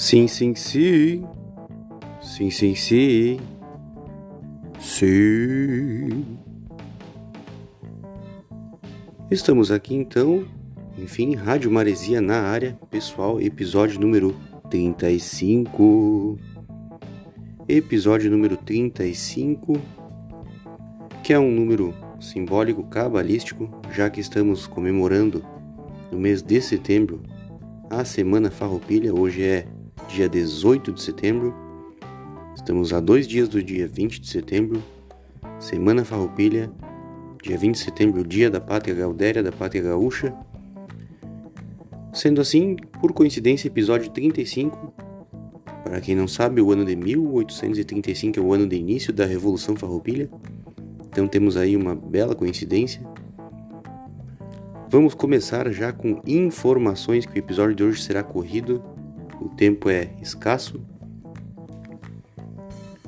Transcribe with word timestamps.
Sim, 0.00 0.26
sim, 0.26 0.54
sim. 0.54 1.26
Sim, 2.22 2.50
sim, 2.50 2.74
sim. 2.74 3.38
Sim. 4.80 6.38
Estamos 9.30 9.70
aqui 9.70 9.94
então, 9.94 10.46
enfim, 10.96 11.34
Rádio 11.34 11.70
Maresia 11.70 12.18
na 12.22 12.40
área, 12.40 12.78
pessoal, 12.90 13.42
episódio 13.42 14.00
número 14.00 14.34
35. 14.70 16.38
Episódio 17.68 18.30
número 18.30 18.56
35, 18.56 19.78
que 21.22 21.34
é 21.34 21.38
um 21.38 21.50
número 21.50 21.94
simbólico 22.18 22.84
cabalístico, 22.84 23.68
já 23.92 24.08
que 24.08 24.20
estamos 24.20 24.66
comemorando 24.66 25.44
no 26.10 26.18
mês 26.18 26.40
de 26.40 26.58
setembro 26.62 27.20
a 27.90 28.02
Semana 28.02 28.50
Farroupilha. 28.50 29.14
Hoje 29.14 29.42
é 29.42 29.66
dia 30.10 30.28
18 30.28 30.92
de 30.92 31.02
setembro. 31.02 31.54
Estamos 32.54 32.92
a 32.92 33.00
dois 33.00 33.28
dias 33.28 33.48
do 33.48 33.62
dia 33.62 33.86
20 33.86 34.20
de 34.20 34.28
setembro, 34.28 34.82
Semana 35.58 36.04
Farroupilha, 36.04 36.70
dia 37.42 37.56
20 37.56 37.74
de 37.74 37.80
setembro, 37.80 38.26
dia 38.26 38.50
da 38.50 38.60
Pátria 38.60 38.94
Gaudéria, 38.94 39.42
da 39.42 39.52
Pátria 39.52 39.82
Gaúcha. 39.82 40.34
Sendo 42.12 42.40
assim, 42.40 42.76
por 43.00 43.12
coincidência, 43.12 43.68
episódio 43.68 44.10
35. 44.10 44.92
Para 45.84 46.00
quem 46.00 46.16
não 46.16 46.26
sabe, 46.26 46.60
o 46.60 46.72
ano 46.72 46.84
de 46.84 46.96
1835 46.96 48.38
é 48.38 48.42
o 48.42 48.52
ano 48.52 48.66
de 48.66 48.76
início 48.76 49.12
da 49.12 49.24
Revolução 49.24 49.76
Farroupilha. 49.76 50.28
Então 51.08 51.28
temos 51.28 51.56
aí 51.56 51.76
uma 51.76 51.94
bela 51.94 52.34
coincidência. 52.34 53.00
Vamos 54.88 55.14
começar 55.14 55.70
já 55.70 55.92
com 55.92 56.20
informações 56.26 57.24
que 57.24 57.36
o 57.36 57.38
episódio 57.38 57.76
de 57.76 57.84
hoje 57.84 58.02
será 58.02 58.24
corrido 58.24 58.82
o 59.40 59.48
tempo 59.48 59.88
é 59.88 60.10
escasso. 60.20 60.80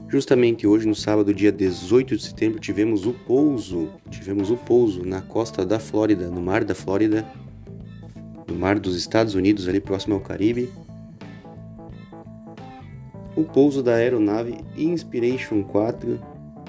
Justamente 0.08 0.66
hoje, 0.66 0.86
no 0.86 0.94
sábado, 0.94 1.32
dia 1.32 1.52
18 1.52 2.16
de 2.16 2.22
setembro, 2.22 2.58
tivemos 2.58 3.06
o 3.06 3.12
pouso, 3.12 3.90
tivemos 4.10 4.50
o 4.50 4.56
pouso 4.56 5.04
na 5.04 5.22
costa 5.22 5.64
da 5.64 5.78
Flórida, 5.78 6.30
no 6.30 6.42
mar 6.42 6.64
da 6.64 6.74
Flórida, 6.74 7.26
no 8.46 8.54
mar 8.54 8.78
dos 8.78 8.96
Estados 8.96 9.34
Unidos, 9.34 9.68
ali 9.68 9.80
próximo 9.80 10.14
ao 10.14 10.20
Caribe. 10.20 10.70
O 13.34 13.44
pouso 13.44 13.82
da 13.82 13.94
aeronave 13.94 14.58
Inspiration 14.76 15.62
4 15.62 16.20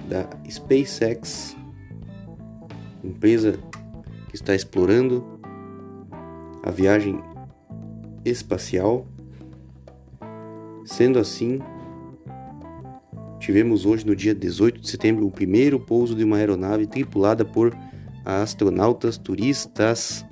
da 0.07 0.29
SpaceX, 0.49 1.55
empresa 3.03 3.59
que 4.29 4.35
está 4.35 4.55
explorando 4.55 5.39
a 6.63 6.71
viagem 6.71 7.21
espacial 8.23 9.05
Sendo 10.85 11.19
assim, 11.19 11.59
tivemos 13.39 13.85
hoje, 13.85 14.05
no 14.05 14.15
dia 14.15 14.35
18 14.35 14.81
de 14.81 14.89
setembro, 14.89 15.25
o 15.25 15.31
primeiro 15.31 15.79
pouso 15.79 16.15
de 16.15 16.23
uma 16.23 16.37
aeronave 16.37 16.85
tripulada 16.85 17.45
por 17.45 17.75
astronautas 18.25 19.17
turistas 19.17 20.25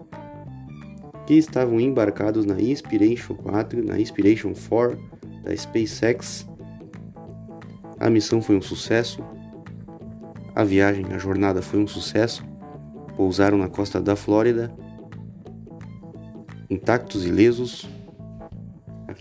que 1.25 1.35
estavam 1.35 1.79
embarcados 1.79 2.45
na 2.45 2.59
Inspiration 2.59 3.35
4, 3.35 3.85
na 3.85 3.99
Inspiration 3.99 4.53
4 4.53 4.97
da 5.43 5.55
SpaceX. 5.55 6.47
A 7.99 8.09
missão 8.09 8.41
foi 8.41 8.55
um 8.57 8.61
sucesso, 8.61 9.23
a 10.53 10.63
viagem, 10.63 11.05
a 11.13 11.17
jornada 11.17 11.61
foi 11.61 11.79
um 11.79 11.87
sucesso. 11.87 12.45
Pousaram 13.15 13.57
na 13.57 13.69
costa 13.69 14.01
da 14.01 14.15
Flórida, 14.15 14.73
intactos 16.69 17.25
e 17.25 17.29
lesos, 17.29 17.87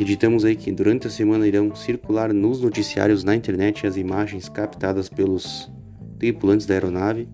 Acreditamos 0.01 0.47
aí 0.47 0.57
que 0.57 0.73
durante 0.73 1.09
a 1.09 1.11
semana 1.11 1.47
irão 1.47 1.75
circular 1.75 2.33
nos 2.33 2.63
noticiários 2.63 3.23
na 3.23 3.37
internet 3.37 3.87
as 3.87 3.99
imagens 3.99 4.49
captadas 4.49 5.11
pelos 5.11 5.71
tripulantes 6.19 6.65
da 6.65 6.73
aeronave 6.73 7.29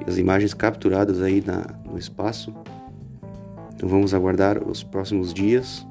e 0.00 0.08
as 0.08 0.16
imagens 0.16 0.54
capturadas 0.54 1.20
aí 1.20 1.44
na, 1.44 1.66
no 1.84 1.98
espaço. 1.98 2.50
Então 3.74 3.86
vamos 3.90 4.14
aguardar 4.14 4.66
os 4.66 4.82
próximos 4.82 5.34
dias 5.34 5.86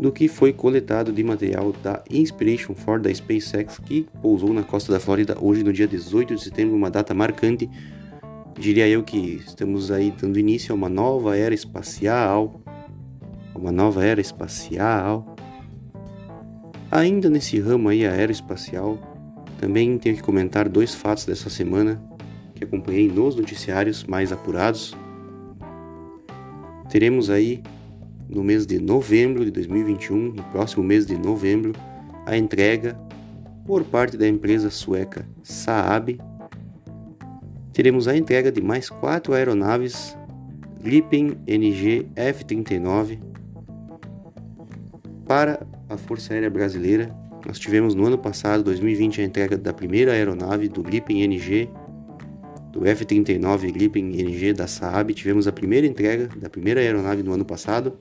do 0.00 0.10
que 0.10 0.26
foi 0.26 0.52
coletado 0.52 1.12
de 1.12 1.22
material 1.22 1.72
da 1.84 2.02
Inspiration 2.10 2.74
4 2.74 3.04
da 3.04 3.14
SpaceX 3.14 3.78
que 3.78 4.08
pousou 4.20 4.52
na 4.52 4.64
costa 4.64 4.90
da 4.90 4.98
Flórida 4.98 5.36
hoje 5.40 5.62
no 5.62 5.72
dia 5.72 5.86
18 5.86 6.34
de 6.34 6.42
setembro, 6.42 6.74
uma 6.74 6.90
data 6.90 7.14
marcante 7.14 7.70
diria 8.58 8.88
eu 8.88 9.02
que 9.02 9.42
estamos 9.46 9.90
aí 9.90 10.10
dando 10.10 10.38
início 10.38 10.72
a 10.72 10.74
uma 10.74 10.88
nova 10.88 11.36
era 11.36 11.54
espacial, 11.54 12.60
uma 13.54 13.70
nova 13.70 14.04
era 14.04 14.20
espacial. 14.20 15.36
Ainda 16.90 17.28
nesse 17.28 17.58
ramo 17.60 17.88
aí 17.88 18.06
aeroespacial, 18.06 18.98
também 19.58 19.98
tenho 19.98 20.16
que 20.16 20.22
comentar 20.22 20.68
dois 20.68 20.94
fatos 20.94 21.26
dessa 21.26 21.50
semana 21.50 22.02
que 22.54 22.64
acompanhei 22.64 23.08
nos 23.08 23.36
noticiários 23.36 24.04
mais 24.04 24.32
apurados. 24.32 24.96
Teremos 26.88 27.28
aí 27.28 27.62
no 28.28 28.42
mês 28.42 28.66
de 28.66 28.78
novembro 28.78 29.44
de 29.44 29.50
2021, 29.50 30.32
no 30.32 30.42
próximo 30.44 30.82
mês 30.82 31.06
de 31.06 31.18
novembro, 31.18 31.72
a 32.24 32.36
entrega 32.36 32.98
por 33.66 33.84
parte 33.84 34.16
da 34.16 34.26
empresa 34.26 34.70
sueca 34.70 35.28
Saab 35.42 36.18
teremos 37.76 38.08
a 38.08 38.16
entrega 38.16 38.50
de 38.50 38.62
mais 38.62 38.88
quatro 38.88 39.34
aeronaves 39.34 40.16
Gripen 40.82 41.36
NG 41.46 42.06
F-39 42.16 43.18
para 45.28 45.60
a 45.86 45.98
Força 45.98 46.32
Aérea 46.32 46.48
Brasileira. 46.48 47.14
Nós 47.46 47.58
tivemos 47.58 47.94
no 47.94 48.06
ano 48.06 48.16
passado, 48.16 48.64
2020, 48.64 49.20
a 49.20 49.24
entrega 49.24 49.58
da 49.58 49.74
primeira 49.74 50.12
aeronave 50.12 50.68
do 50.70 50.82
Gripen 50.82 51.22
NG, 51.22 51.68
do 52.72 52.86
F-39 52.86 53.70
Gripen 53.70 54.22
NG 54.22 54.54
da 54.54 54.66
Saab. 54.66 55.12
Tivemos 55.12 55.46
a 55.46 55.52
primeira 55.52 55.86
entrega 55.86 56.30
da 56.34 56.48
primeira 56.48 56.80
aeronave 56.80 57.22
no 57.22 57.34
ano 57.34 57.44
passado. 57.44 57.92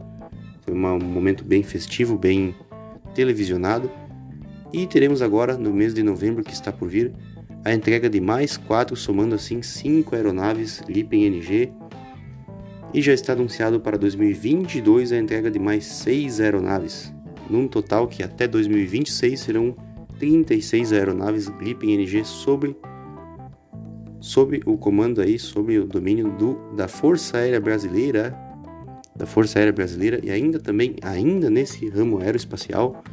Foi 0.62 0.74
um 0.74 1.00
momento 1.00 1.44
bem 1.44 1.64
festivo, 1.64 2.18
bem 2.18 2.56
televisionado. 3.14 3.92
E 4.72 4.88
teremos 4.88 5.22
agora, 5.22 5.58
no 5.58 5.74
mês 5.74 5.94
de 5.94 6.02
novembro 6.02 6.46
que 6.46 6.54
está 6.54 6.72
por 6.72 6.88
vir, 6.88 7.12
a 7.66 7.74
entrega 7.74 8.08
de 8.08 8.22
mais 8.22 8.56
quatro, 8.58 8.96
somando 8.96 9.34
assim 9.34 9.64
cinco 9.64 10.16
aeronaves 10.16 10.84
Lipen 10.88 11.26
NG, 11.26 11.74
e 12.94 13.02
já 13.02 13.12
está 13.12 13.34
anunciado 13.34 13.80
para 13.80 13.98
2022 13.98 15.12
a 15.12 15.18
entrega 15.18 15.50
de 15.50 15.58
mais 15.58 15.84
seis 15.84 16.40
aeronaves, 16.40 17.12
num 17.50 17.68
total 17.68 18.08
que 18.08 18.22
até 18.22 18.48
2026 18.48 19.40
serão 19.40 19.76
36 20.20 20.94
aeronaves 20.94 21.50
Gripen 21.50 21.96
NG 21.96 22.24
sobre 22.24 22.78
sob 24.22 24.62
o 24.66 24.78
comando 24.78 25.20
aí, 25.20 25.38
sob 25.38 25.78
o 25.78 25.86
domínio 25.86 26.32
do, 26.32 26.56
da 26.76 26.88
Força 26.88 27.38
Aérea 27.38 27.60
Brasileira, 27.60 28.36
da 29.16 29.26
Força 29.26 29.60
Aérea 29.60 29.74
Brasileira 29.74 30.20
e 30.24 30.30
ainda 30.32 30.60
também, 30.60 30.96
ainda 31.02 31.50
nesse 31.50 31.90
ramo 31.90 32.20
aeroespacial, 32.20 33.04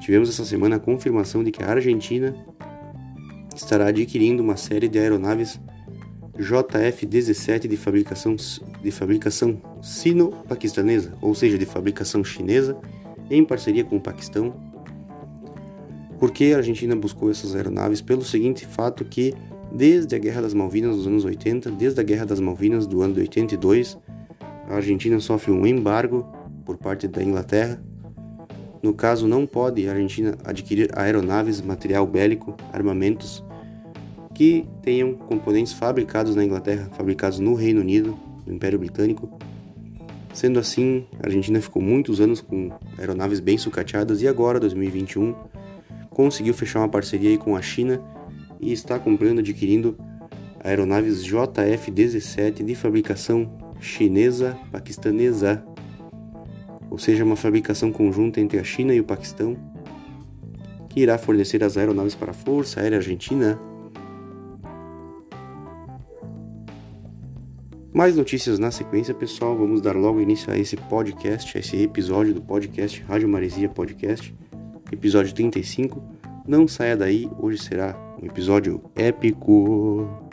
tivemos 0.00 0.28
essa 0.28 0.44
semana 0.44 0.76
a 0.76 0.80
confirmação 0.80 1.42
de 1.42 1.50
que 1.50 1.62
a 1.62 1.70
Argentina 1.70 2.34
estará 3.58 3.88
adquirindo 3.88 4.42
uma 4.42 4.56
série 4.56 4.88
de 4.88 4.98
aeronaves 4.98 5.60
JF-17 6.38 7.66
de 7.66 7.76
fabricação, 7.76 8.36
de 8.36 8.90
fabricação 8.92 9.60
sino-paquistanesa, 9.82 11.12
ou 11.20 11.34
seja, 11.34 11.58
de 11.58 11.66
fabricação 11.66 12.22
chinesa, 12.22 12.76
em 13.28 13.44
parceria 13.44 13.84
com 13.84 13.96
o 13.96 14.00
Paquistão. 14.00 14.54
Por 16.18 16.30
que 16.30 16.54
a 16.54 16.58
Argentina 16.58 16.94
buscou 16.94 17.30
essas 17.30 17.54
aeronaves? 17.54 18.00
Pelo 18.00 18.24
seguinte 18.24 18.64
fato 18.64 19.04
que, 19.04 19.34
desde 19.72 20.14
a 20.14 20.18
Guerra 20.18 20.42
das 20.42 20.54
Malvinas 20.54 20.96
dos 20.96 21.06
anos 21.06 21.24
80, 21.24 21.72
desde 21.72 22.00
a 22.00 22.04
Guerra 22.04 22.26
das 22.26 22.40
Malvinas 22.40 22.86
do 22.86 23.02
ano 23.02 23.14
de 23.14 23.20
82, 23.20 23.98
a 24.68 24.76
Argentina 24.76 25.18
sofre 25.18 25.50
um 25.50 25.66
embargo 25.66 26.24
por 26.64 26.76
parte 26.76 27.08
da 27.08 27.22
Inglaterra. 27.22 27.82
No 28.80 28.94
caso, 28.94 29.26
não 29.26 29.44
pode 29.44 29.88
a 29.88 29.92
Argentina 29.92 30.38
adquirir 30.44 30.90
aeronaves, 30.96 31.60
material 31.60 32.06
bélico, 32.06 32.56
armamentos 32.72 33.44
que 34.38 34.64
tenham 34.82 35.14
componentes 35.14 35.72
fabricados 35.72 36.36
na 36.36 36.44
Inglaterra, 36.44 36.88
fabricados 36.92 37.40
no 37.40 37.54
Reino 37.54 37.80
Unido, 37.80 38.16
no 38.46 38.54
Império 38.54 38.78
Britânico. 38.78 39.28
Sendo 40.32 40.60
assim, 40.60 41.04
a 41.20 41.26
Argentina 41.26 41.60
ficou 41.60 41.82
muitos 41.82 42.20
anos 42.20 42.40
com 42.40 42.70
aeronaves 42.96 43.40
bem 43.40 43.58
sucateadas 43.58 44.22
e 44.22 44.28
agora, 44.28 44.60
2021, 44.60 45.34
conseguiu 46.08 46.54
fechar 46.54 46.78
uma 46.78 46.88
parceria 46.88 47.36
com 47.36 47.56
a 47.56 47.60
China 47.60 48.00
e 48.60 48.72
está 48.72 48.96
comprando, 48.96 49.40
adquirindo 49.40 49.98
aeronaves 50.62 51.24
JF-17 51.24 52.64
de 52.64 52.76
fabricação 52.76 53.58
chinesa-paquistanesa, 53.80 55.64
ou 56.88 56.96
seja, 56.96 57.24
uma 57.24 57.34
fabricação 57.34 57.90
conjunta 57.90 58.40
entre 58.40 58.60
a 58.60 58.62
China 58.62 58.94
e 58.94 59.00
o 59.00 59.04
Paquistão, 59.04 59.56
que 60.88 61.00
irá 61.00 61.18
fornecer 61.18 61.64
as 61.64 61.76
aeronaves 61.76 62.14
para 62.14 62.30
a 62.30 62.34
Força 62.34 62.80
Aérea 62.80 62.98
Argentina 62.98 63.58
Mais 67.92 68.14
notícias 68.14 68.58
na 68.58 68.70
sequência, 68.70 69.14
pessoal. 69.14 69.56
Vamos 69.56 69.80
dar 69.80 69.96
logo 69.96 70.20
início 70.20 70.52
a 70.52 70.58
esse 70.58 70.76
podcast, 70.76 71.56
a 71.56 71.60
esse 71.60 71.82
episódio 71.82 72.34
do 72.34 72.42
podcast 72.42 73.02
Rádio 73.08 73.28
Maresia 73.28 73.68
Podcast, 73.68 74.34
episódio 74.92 75.34
35. 75.34 76.02
Não 76.46 76.68
saia 76.68 76.96
daí, 76.96 77.28
hoje 77.38 77.58
será 77.58 77.96
um 78.22 78.26
episódio 78.26 78.82
épico. 78.94 80.27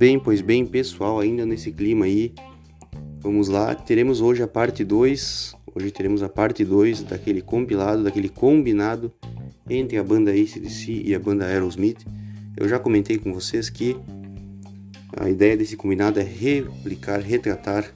Bem, 0.00 0.18
pois 0.18 0.40
bem, 0.40 0.64
pessoal, 0.64 1.20
ainda 1.20 1.44
nesse 1.44 1.70
clima 1.70 2.06
aí, 2.06 2.32
vamos 3.20 3.48
lá, 3.48 3.74
teremos 3.74 4.22
hoje 4.22 4.42
a 4.42 4.48
parte 4.48 4.82
2, 4.82 5.54
hoje 5.74 5.90
teremos 5.90 6.22
a 6.22 6.28
parte 6.30 6.64
2 6.64 7.02
daquele 7.02 7.42
compilado, 7.42 8.02
daquele 8.02 8.30
combinado 8.30 9.12
entre 9.68 9.98
a 9.98 10.02
banda 10.02 10.30
ACDC 10.30 11.02
e 11.04 11.14
a 11.14 11.18
banda 11.18 11.44
Aerosmith. 11.44 11.98
Eu 12.56 12.66
já 12.66 12.78
comentei 12.78 13.18
com 13.18 13.30
vocês 13.34 13.68
que 13.68 13.94
a 15.18 15.28
ideia 15.28 15.54
desse 15.54 15.76
combinado 15.76 16.18
é 16.18 16.22
replicar, 16.22 17.20
retratar, 17.20 17.94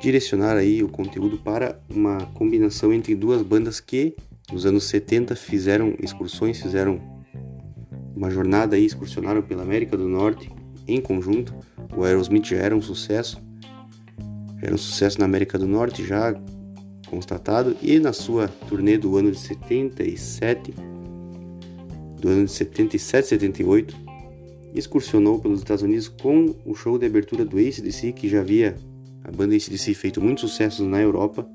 direcionar 0.00 0.56
aí 0.56 0.84
o 0.84 0.88
conteúdo 0.88 1.36
para 1.36 1.80
uma 1.90 2.26
combinação 2.26 2.92
entre 2.92 3.12
duas 3.16 3.42
bandas 3.42 3.80
que 3.80 4.14
nos 4.52 4.64
anos 4.64 4.84
70 4.84 5.34
fizeram 5.34 5.96
excursões, 6.00 6.62
fizeram 6.62 7.15
uma 8.16 8.30
jornada 8.30 8.76
aí, 8.76 8.86
excursionaram 8.86 9.42
pela 9.42 9.62
América 9.62 9.96
do 9.96 10.08
Norte 10.08 10.50
em 10.88 11.00
conjunto. 11.00 11.54
O 11.94 12.02
Aerosmith 12.02 12.46
já 12.46 12.56
era 12.56 12.74
um 12.74 12.80
sucesso, 12.80 13.40
já 14.58 14.66
era 14.66 14.74
um 14.74 14.78
sucesso 14.78 15.18
na 15.18 15.26
América 15.26 15.58
do 15.58 15.66
Norte, 15.66 16.04
já 16.04 16.34
constatado, 17.08 17.76
e 17.82 18.00
na 18.00 18.12
sua 18.12 18.48
turnê 18.48 18.96
do 18.96 19.16
ano 19.16 19.30
de 19.30 19.38
77, 19.38 20.74
do 22.18 22.28
ano 22.28 22.46
de 22.46 22.52
77, 22.52 23.28
78, 23.28 23.96
excursionou 24.74 25.38
pelos 25.38 25.60
Estados 25.60 25.82
Unidos 25.82 26.08
com 26.08 26.54
o 26.64 26.74
show 26.74 26.98
de 26.98 27.06
abertura 27.06 27.44
do 27.44 27.58
ACDC, 27.58 28.12
que 28.12 28.28
já 28.28 28.40
havia 28.40 28.76
a 29.22 29.30
banda 29.30 29.54
ACDC 29.54 29.94
feito 29.94 30.20
muitos 30.20 30.50
sucessos 30.50 30.86
na 30.86 31.00
Europa, 31.00 31.48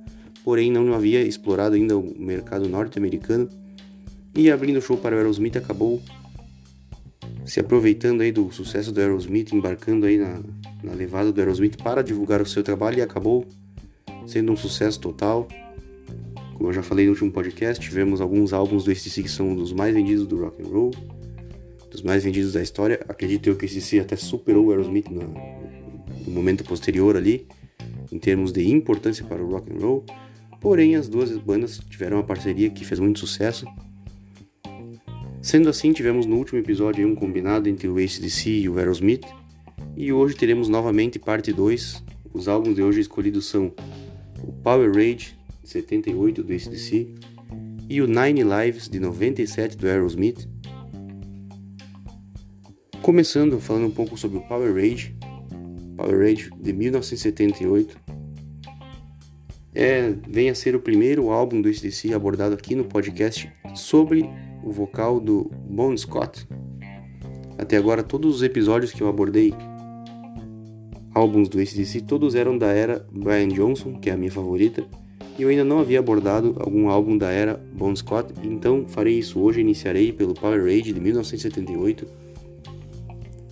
porém 0.44 0.72
não 0.72 0.94
havia 0.94 1.22
explorado 1.22 1.76
ainda 1.76 1.98
o 1.98 2.16
mercado 2.18 2.70
norte-americano, 2.70 3.50
e 4.34 4.50
abrindo 4.50 4.78
o 4.78 4.82
show 4.82 4.96
para 4.96 5.16
o 5.16 5.18
Aerosmith 5.18 5.58
acabou 5.58 6.02
se 7.46 7.60
aproveitando 7.60 8.22
aí 8.22 8.32
do 8.32 8.52
sucesso 8.52 8.92
do 8.92 9.00
Aerosmith, 9.00 9.54
embarcando 9.54 10.06
aí 10.06 10.18
na, 10.18 10.42
na 10.84 10.94
levada 10.94 11.32
do 11.32 11.40
Aerosmith 11.40 11.78
para 11.82 12.02
divulgar 12.02 12.42
o 12.42 12.46
seu 12.46 12.64
trabalho 12.64 13.00
e 13.00 13.02
acabou 13.02 13.46
sendo 14.26 14.52
um 14.52 14.56
sucesso 14.56 15.00
total. 15.00 15.48
Como 16.54 16.70
eu 16.70 16.74
já 16.74 16.84
falei 16.84 17.06
no 17.06 17.12
último 17.12 17.32
podcast, 17.32 17.84
tivemos 17.84 18.22
alguns 18.22 18.54
álbuns 18.54 18.84
do 18.84 18.92
ACDC 18.92 19.24
que 19.24 19.32
são 19.32 19.56
dos 19.56 19.74
mais 19.74 19.94
vendidos 19.94 20.28
do 20.28 20.40
rock 20.40 20.62
and 20.62 20.68
roll, 20.68 20.92
dos 21.90 22.02
mais 22.02 22.24
vendidos 22.24 22.54
da 22.54 22.62
história. 22.62 23.00
Acredito 23.10 23.50
eu 23.50 23.56
que 23.56 23.66
o 23.66 23.68
ACDC 23.68 24.00
até 24.00 24.16
superou 24.16 24.68
o 24.68 24.72
Aerosmith 24.72 25.10
no 25.10 26.32
momento 26.32 26.64
posterior 26.64 27.18
ali, 27.18 27.48
em 28.12 28.20
termos 28.20 28.52
de 28.52 28.70
importância 28.70 29.26
para 29.26 29.44
o 29.44 29.50
rock 29.50 29.74
and 29.74 29.80
roll. 29.80 30.06
Porém, 30.60 30.96
as 30.96 31.10
duas 31.10 31.36
bandas 31.40 31.80
tiveram 31.90 32.18
uma 32.18 32.24
parceria 32.24 32.70
que 32.70 32.86
fez 32.86 33.00
muito 33.00 33.20
sucesso 33.20 33.66
Sendo 35.42 35.70
assim, 35.70 35.92
tivemos 35.92 36.28
no 36.28 36.38
último 36.38 36.60
episódio 36.60 37.08
um 37.08 37.16
combinado 37.16 37.68
entre 37.68 37.88
o 37.88 37.98
ACDC 37.98 38.50
e 38.50 38.70
o 38.70 38.78
Aerosmith, 38.78 39.26
e 39.98 40.14
hoje 40.14 40.36
teremos 40.36 40.70
novamente 40.70 41.18
parte 41.18 41.52
2. 41.52 42.04
Os 42.32 42.48
álbuns 42.48 42.76
de 42.76 42.84
hoje 42.84 43.02
escolhidos 43.02 43.48
são 43.48 43.74
o 44.44 44.54
Power 44.54 44.92
Rage, 44.94 45.36
de 45.64 45.70
78, 45.70 46.44
do 46.44 46.54
ACDC, 46.54 47.16
e 47.90 48.02
o 48.02 48.08
Nine 48.08 48.44
Lives, 48.44 48.88
de 48.88 49.00
97, 49.00 49.76
do 49.76 49.88
Aerosmith. 49.88 50.48
Começando 53.02 53.60
falando 53.60 53.88
um 53.88 53.92
pouco 53.92 54.16
sobre 54.16 54.38
o 54.38 54.42
Power 54.42 54.76
Rage, 54.76 55.16
Power 55.98 56.20
Rage 56.20 56.52
de 56.62 56.72
1978, 56.72 58.00
é, 59.74 60.14
vem 60.28 60.52
a 60.52 60.56
ser 60.56 60.76
o 60.76 60.80
primeiro 60.80 61.32
álbum 61.32 61.60
do 61.60 61.68
ACDC 61.68 62.14
abordado 62.14 62.54
aqui 62.54 62.76
no 62.76 62.84
podcast 62.84 63.52
sobre 63.74 64.30
o 64.64 64.72
vocal 64.72 65.20
do 65.20 65.50
Bon 65.70 65.96
Scott. 65.96 66.48
Até 67.58 67.78
agora, 67.78 68.04
todos 68.04 68.36
os 68.36 68.44
episódios 68.44 68.92
que 68.92 69.02
eu 69.02 69.08
abordei, 69.08 69.54
álbuns 71.14 71.50
do 71.50 71.60
ACDC, 71.60 72.02
todos 72.02 72.36
eram 72.36 72.58
da 72.58 72.68
era 72.68 73.06
Brian 73.12 73.50
Johnson, 73.50 73.94
que 74.00 74.10
é 74.10 74.14
a 74.14 74.18
minha 74.18 74.32
favorita, 74.32 74.84
e 75.38 75.44
eu 75.44 75.50
ainda 75.50 75.64
não 75.64 75.80
havia 75.80 76.00
abordado 76.00 76.56
algum 76.60 76.90
álbum 76.90 77.18
da 77.18 77.32
era 77.32 77.60
Bon 77.74 77.96
Scott, 77.96 78.34
então 78.44 78.86
farei 78.88 79.18
isso 79.18 79.40
hoje. 79.40 79.62
Iniciarei 79.62 80.12
pelo 80.12 80.34
Power 80.34 80.64
Rage 80.64 80.94
de 80.94 81.00
1978, 81.00 82.06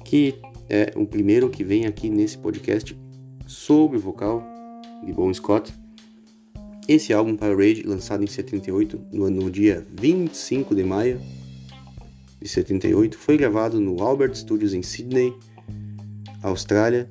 que 0.04 0.36
é 0.70 0.92
o 0.96 1.06
primeiro 1.06 1.50
que 1.50 1.64
vem 1.64 1.86
aqui 1.86 2.10
nesse 2.10 2.38
podcast 2.38 2.96
sobre 3.48 3.98
o 3.98 4.00
vocal 4.00 4.44
de 5.04 5.12
Bon 5.14 5.34
Scott. 5.34 5.74
Esse 6.90 7.14
álbum 7.14 7.38
Rage, 7.40 7.84
lançado 7.86 8.24
em 8.24 8.28
78, 8.28 9.00
no, 9.14 9.30
no 9.30 9.52
dia 9.52 9.86
25 9.96 10.74
de 10.74 10.84
maio 10.84 11.22
de 12.42 12.50
78, 12.50 13.16
foi 13.16 13.38
gravado 13.38 13.80
no 13.80 14.02
Albert 14.02 14.34
Studios 14.34 14.74
em 14.74 14.82
Sydney, 14.82 15.32
Austrália. 16.42 17.08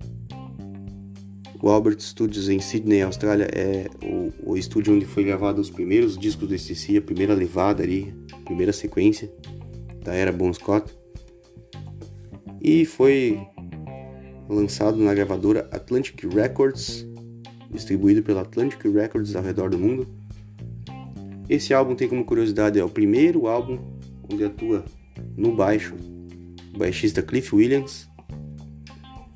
O 1.62 1.68
Albert 1.68 2.00
Studios 2.00 2.48
em 2.48 2.58
Sydney, 2.58 3.02
Austrália, 3.02 3.48
é 3.54 3.86
o, 4.02 4.50
o 4.50 4.56
estúdio 4.56 4.96
onde 4.96 5.06
foi 5.06 5.22
gravado 5.22 5.60
os 5.60 5.70
primeiros 5.70 6.18
discos 6.18 6.48
do 6.48 6.58
STC, 6.58 6.96
a 6.96 7.02
primeira 7.02 7.32
levada 7.32 7.80
ali, 7.80 8.12
a 8.32 8.36
primeira 8.38 8.72
sequência 8.72 9.32
da 10.02 10.12
era 10.12 10.32
Bon 10.32 10.52
Scott. 10.52 10.92
E 12.60 12.84
foi 12.84 13.38
lançado 14.48 14.96
na 14.96 15.14
gravadora 15.14 15.68
Atlantic 15.70 16.24
Records 16.34 17.07
distribuído 17.70 18.22
pela 18.22 18.42
Atlantic 18.42 18.82
Records 18.84 19.34
ao 19.36 19.42
redor 19.42 19.70
do 19.70 19.78
mundo. 19.78 20.08
Esse 21.48 21.72
álbum 21.72 21.94
tem 21.94 22.08
como 22.08 22.24
curiosidade 22.24 22.78
é 22.78 22.84
o 22.84 22.88
primeiro 22.88 23.46
álbum 23.46 23.78
onde 24.30 24.44
atua 24.44 24.84
no 25.36 25.54
baixo 25.54 25.94
o 26.74 26.78
baixista 26.78 27.22
Cliff 27.22 27.54
Williams, 27.54 28.08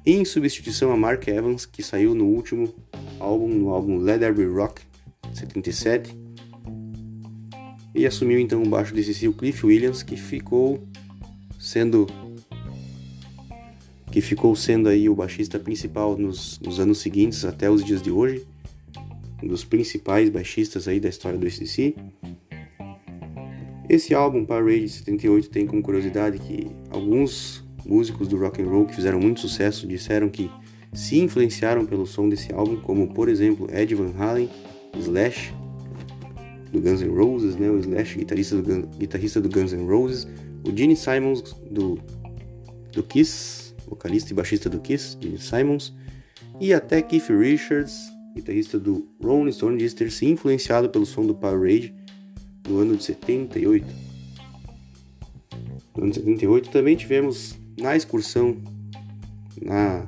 em 0.04 0.24
substituição 0.24 0.92
a 0.92 0.96
Mark 0.96 1.26
Evans, 1.28 1.64
que 1.66 1.82
saiu 1.82 2.14
no 2.14 2.26
último 2.26 2.72
álbum, 3.18 3.48
no 3.48 3.70
álbum 3.70 3.98
Let 3.98 4.20
Be 4.32 4.44
Rock 4.44 4.82
77, 5.32 6.12
e 7.94 8.06
assumiu 8.06 8.38
então 8.38 8.62
o 8.62 8.68
baixo 8.68 8.94
decisivo 8.94 9.34
Cliff 9.34 9.64
Williams, 9.64 10.02
que 10.02 10.16
ficou 10.16 10.86
sendo 11.58 12.06
que 14.12 14.20
ficou 14.20 14.54
sendo 14.54 14.90
aí 14.90 15.08
o 15.08 15.14
baixista 15.14 15.58
principal 15.58 16.18
nos, 16.18 16.60
nos 16.60 16.78
anos 16.78 16.98
seguintes 16.98 17.46
até 17.46 17.70
os 17.70 17.82
dias 17.82 18.02
de 18.02 18.10
hoje, 18.10 18.46
um 19.42 19.48
dos 19.48 19.64
principais 19.64 20.28
baixistas 20.28 20.86
aí 20.86 21.00
da 21.00 21.08
história 21.08 21.38
do 21.38 21.46
SDC. 21.46 21.94
Esse 23.88 24.14
álbum, 24.14 24.44
Parade 24.44 24.86
78, 24.86 25.48
tem 25.48 25.66
como 25.66 25.82
curiosidade 25.82 26.38
que 26.38 26.70
alguns 26.90 27.64
músicos 27.86 28.28
do 28.28 28.36
rock 28.36 28.60
and 28.60 28.68
roll 28.68 28.84
que 28.84 28.94
fizeram 28.94 29.18
muito 29.18 29.40
sucesso 29.40 29.86
disseram 29.86 30.28
que 30.28 30.50
se 30.92 31.18
influenciaram 31.18 31.86
pelo 31.86 32.06
som 32.06 32.28
desse 32.28 32.52
álbum, 32.52 32.76
como 32.76 33.12
por 33.14 33.30
exemplo 33.30 33.66
Ed 33.74 33.94
Van 33.94 34.12
Halen, 34.18 34.48
Slash 35.00 35.54
do 36.70 36.80
Guns 36.80 37.00
N' 37.00 37.14
Roses, 37.14 37.56
né, 37.56 37.70
o 37.70 37.78
Slash 37.78 38.18
guitarrista 38.18 38.60
do, 38.60 38.86
guitarrista 38.98 39.40
do 39.40 39.48
Guns 39.48 39.72
N' 39.72 39.86
Roses, 39.86 40.28
o 40.64 40.76
Gene 40.76 40.96
Simons 40.96 41.42
do, 41.70 41.98
do 42.92 43.02
Kiss, 43.02 43.61
vocalista 43.92 44.32
e 44.32 44.34
baixista 44.34 44.70
do 44.70 44.80
Kiss, 44.80 45.18
Gene 45.20 45.38
Simons, 45.38 45.94
e 46.58 46.72
até 46.72 47.02
Keith 47.02 47.28
Richards, 47.28 47.94
guitarrista 48.34 48.78
do 48.78 49.06
Rolling 49.22 49.52
Stone, 49.52 49.76
diz 49.76 49.92
ter 49.92 50.10
se 50.10 50.26
influenciado 50.26 50.88
pelo 50.88 51.04
som 51.04 51.26
do 51.26 51.34
Power 51.34 51.60
Rage 51.60 51.94
no 52.66 52.78
ano 52.78 52.96
de 52.96 53.04
78. 53.04 53.86
No 55.96 56.04
ano 56.04 56.12
de 56.12 56.18
78 56.18 56.70
também 56.70 56.96
tivemos 56.96 57.54
na 57.78 57.94
excursão, 57.94 58.56
na 59.60 60.06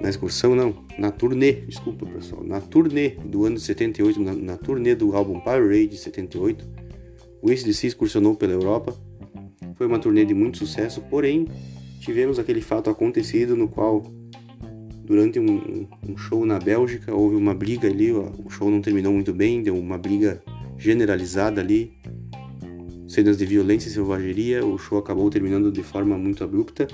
na 0.00 0.08
excursão 0.08 0.56
não, 0.56 0.84
na 0.98 1.12
turnê, 1.12 1.52
desculpa 1.52 2.04
pessoal, 2.06 2.42
na 2.42 2.60
turnê 2.60 3.10
do 3.10 3.44
ano 3.44 3.54
de 3.54 3.62
78, 3.62 4.20
na, 4.20 4.34
na 4.34 4.56
turnê 4.56 4.96
do 4.96 5.16
álbum 5.16 5.38
Power 5.38 5.68
Rage 5.68 5.86
de 5.88 5.96
78, 5.96 6.68
o 7.40 7.50
ACDC 7.50 7.86
excursionou 7.86 8.34
pela 8.34 8.52
Europa 8.52 8.96
foi 9.76 9.86
uma 9.86 9.98
turnê 9.98 10.24
de 10.24 10.34
muito 10.34 10.58
sucesso, 10.58 11.00
porém 11.02 11.46
tivemos 12.00 12.38
aquele 12.38 12.60
fato 12.60 12.90
acontecido 12.90 13.56
no 13.56 13.68
qual 13.68 14.02
durante 15.04 15.38
um, 15.38 15.86
um, 16.08 16.16
show 16.16 16.46
na 16.46 16.58
Bélgica, 16.58 17.14
houve 17.14 17.36
uma 17.36 17.54
briga 17.54 17.88
ali, 17.88 18.12
o 18.12 18.48
show 18.48 18.70
não 18.70 18.80
terminou 18.80 19.12
muito 19.12 19.32
bem, 19.32 19.62
deu 19.62 19.76
uma 19.76 19.98
briga 19.98 20.42
generalizada 20.78 21.60
ali, 21.60 21.92
cenas 23.08 23.36
de 23.36 23.44
violência 23.44 23.88
e 23.88 23.92
selvageria, 23.92 24.64
o 24.64 24.78
show 24.78 24.98
acabou 24.98 25.28
terminando 25.28 25.70
de 25.70 25.82
forma 25.82 26.16
muito 26.16 26.42
abrupta. 26.42 26.88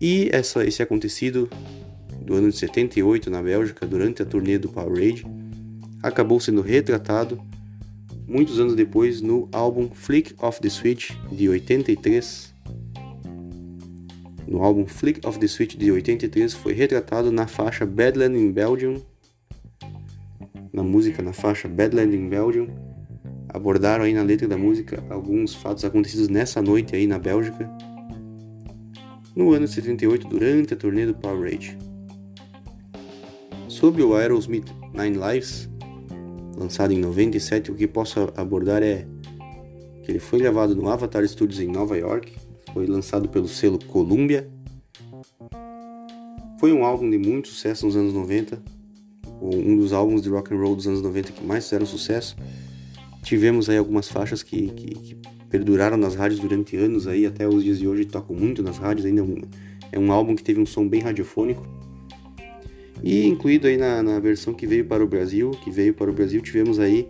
E 0.00 0.28
essa, 0.32 0.66
esse 0.66 0.82
acontecido 0.82 1.48
do 2.20 2.34
ano 2.34 2.50
de 2.50 2.56
78 2.56 3.30
na 3.30 3.42
Bélgica, 3.42 3.86
durante 3.86 4.22
a 4.22 4.24
turnê 4.26 4.58
do 4.58 4.68
Power 4.68 5.24
acabou 6.02 6.40
sendo 6.40 6.60
retratado 6.60 7.40
muitos 8.26 8.58
anos 8.58 8.74
depois 8.74 9.20
no 9.20 9.48
álbum 9.52 9.88
Flick 9.88 10.34
of 10.42 10.60
the 10.60 10.68
Switch 10.68 11.12
de 11.30 11.48
83. 11.48 12.54
No 14.46 14.62
álbum 14.62 14.86
Flick 14.86 15.26
of 15.26 15.38
the 15.38 15.48
Switch 15.48 15.76
de 15.76 15.90
83 15.90 16.54
foi 16.54 16.72
retratado 16.72 17.30
na 17.30 17.46
faixa 17.46 17.86
Badland 17.86 18.36
in 18.38 18.52
Belgium, 18.52 19.02
na 20.72 20.82
música 20.82 21.22
na 21.22 21.32
faixa 21.32 21.68
Badland 21.68 22.14
in 22.14 22.28
Belgium. 22.28 22.68
Abordaram 23.48 24.04
aí 24.04 24.12
na 24.12 24.22
letra 24.22 24.46
da 24.46 24.58
música 24.58 25.02
alguns 25.08 25.54
fatos 25.54 25.84
acontecidos 25.84 26.28
nessa 26.28 26.60
noite 26.60 26.94
aí 26.94 27.06
na 27.06 27.18
Bélgica, 27.18 27.70
no 29.34 29.52
ano 29.52 29.66
de 29.66 29.72
78 29.72 30.28
durante 30.28 30.74
a 30.74 30.76
turnê 30.76 31.06
do 31.06 31.14
Power 31.14 31.50
Rage. 31.50 31.78
Sobre 33.68 34.02
o 34.02 34.14
Aerosmith 34.14 34.70
Nine 34.94 35.16
Lives, 35.18 35.68
lançado 36.56 36.92
em 36.92 36.98
97, 36.98 37.70
o 37.70 37.74
que 37.74 37.86
posso 37.86 38.32
abordar 38.34 38.82
é 38.82 39.06
que 40.02 40.10
ele 40.10 40.18
foi 40.18 40.38
gravado 40.38 40.74
no 40.74 40.88
Avatar 40.88 41.26
Studios 41.28 41.60
em 41.60 41.68
Nova 41.68 41.96
York, 41.96 42.32
foi 42.72 42.86
lançado 42.86 43.28
pelo 43.28 43.48
selo 43.48 43.78
Columbia. 43.86 44.48
Foi 46.58 46.72
um 46.72 46.84
álbum 46.84 47.08
de 47.10 47.18
muito 47.18 47.48
sucesso 47.48 47.84
nos 47.84 47.96
anos 47.96 48.14
90, 48.14 48.62
um 49.40 49.76
dos 49.76 49.92
álbuns 49.92 50.22
de 50.22 50.30
rock 50.30 50.54
and 50.54 50.58
roll 50.58 50.74
dos 50.74 50.86
anos 50.86 51.02
90 51.02 51.32
que 51.32 51.44
mais 51.44 51.64
fizeram 51.64 51.84
sucesso. 51.84 52.36
Tivemos 53.22 53.68
aí 53.68 53.76
algumas 53.76 54.08
faixas 54.08 54.42
que, 54.42 54.68
que, 54.68 54.94
que 54.94 55.16
perduraram 55.50 55.96
nas 55.96 56.14
rádios 56.14 56.40
durante 56.40 56.76
anos 56.76 57.06
aí, 57.06 57.26
até 57.26 57.46
os 57.46 57.62
dias 57.62 57.78
de 57.78 57.86
hoje 57.86 58.04
tocam 58.04 58.34
muito 58.34 58.62
nas 58.62 58.78
rádios, 58.78 59.06
ainda 59.06 59.20
é 59.20 59.24
um, 59.24 59.42
é 59.92 59.98
um 59.98 60.12
álbum 60.12 60.34
que 60.34 60.42
teve 60.42 60.60
um 60.60 60.66
som 60.66 60.88
bem 60.88 61.00
radiofônico. 61.00 61.66
E 63.02 63.26
incluído 63.26 63.66
aí 63.66 63.76
na, 63.76 64.02
na 64.02 64.18
versão 64.18 64.54
que 64.54 64.66
veio 64.66 64.84
para 64.84 65.04
o 65.04 65.06
Brasil, 65.06 65.50
que 65.62 65.70
veio 65.70 65.94
para 65.94 66.10
o 66.10 66.14
Brasil, 66.14 66.40
tivemos 66.40 66.78
aí 66.78 67.08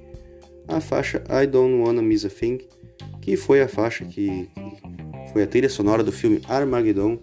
a 0.68 0.80
faixa 0.80 1.22
I 1.30 1.46
Don't 1.46 1.74
Wanna 1.74 2.02
Miss 2.02 2.24
a 2.24 2.28
Thing, 2.28 2.58
que 3.20 3.36
foi 3.36 3.60
a 3.60 3.68
faixa 3.68 4.04
que, 4.04 4.48
que 4.52 5.32
foi 5.32 5.42
a 5.42 5.46
trilha 5.46 5.68
sonora 5.68 6.02
do 6.02 6.12
filme 6.12 6.40
Armageddon, 6.48 7.18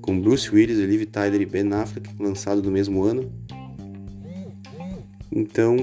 com 0.00 0.20
Bruce 0.20 0.52
Willis, 0.52 0.78
Liv 0.78 1.06
Tyler 1.06 1.40
e 1.40 1.46
Ben 1.46 1.72
Affleck, 1.72 2.10
lançado 2.18 2.62
no 2.62 2.70
mesmo 2.70 3.04
ano. 3.04 3.32
Então, 5.30 5.76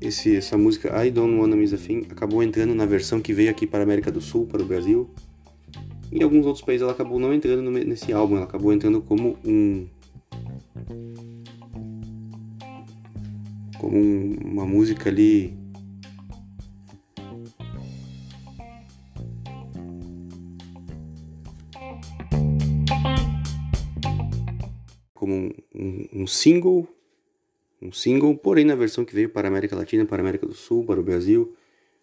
esse, 0.00 0.34
essa 0.34 0.56
música 0.56 1.04
I 1.04 1.10
Don't 1.10 1.38
Wanna 1.38 1.54
Miss 1.54 1.72
a 1.72 1.76
Thing 1.76 2.06
acabou 2.10 2.42
entrando 2.42 2.74
na 2.74 2.86
versão 2.86 3.20
que 3.20 3.32
veio 3.32 3.50
aqui 3.50 3.66
para 3.66 3.80
a 3.80 3.82
América 3.82 4.10
do 4.10 4.20
Sul, 4.20 4.46
para 4.46 4.62
o 4.62 4.64
Brasil. 4.64 5.08
Em 6.10 6.22
alguns 6.22 6.44
outros 6.44 6.64
países 6.64 6.82
ela 6.82 6.92
acabou 6.92 7.18
não 7.18 7.32
entrando 7.32 7.70
nesse 7.70 8.12
álbum, 8.12 8.36
ela 8.36 8.44
acabou 8.44 8.72
entrando 8.72 9.00
como 9.00 9.36
um 9.44 9.86
como 13.82 13.98
um, 13.98 14.36
uma 14.44 14.64
música 14.64 15.10
ali. 15.10 15.58
Como 25.12 25.52
um, 25.74 26.08
um, 26.12 26.26
single. 26.28 26.88
Um 27.80 27.90
single 27.90 28.36
porém 28.36 28.64
na 28.64 28.76
versão 28.76 29.04
que 29.04 29.14
veio 29.14 29.28
para 29.28 29.48
a 29.48 29.50
América 29.50 29.74
Latina 29.74 30.06
para 30.06 30.18
a 30.18 30.20
América 30.20 30.46
do 30.46 30.54
Sul 30.54 30.84
para 30.84 31.00
o 31.00 31.02
Brasil. 31.02 31.54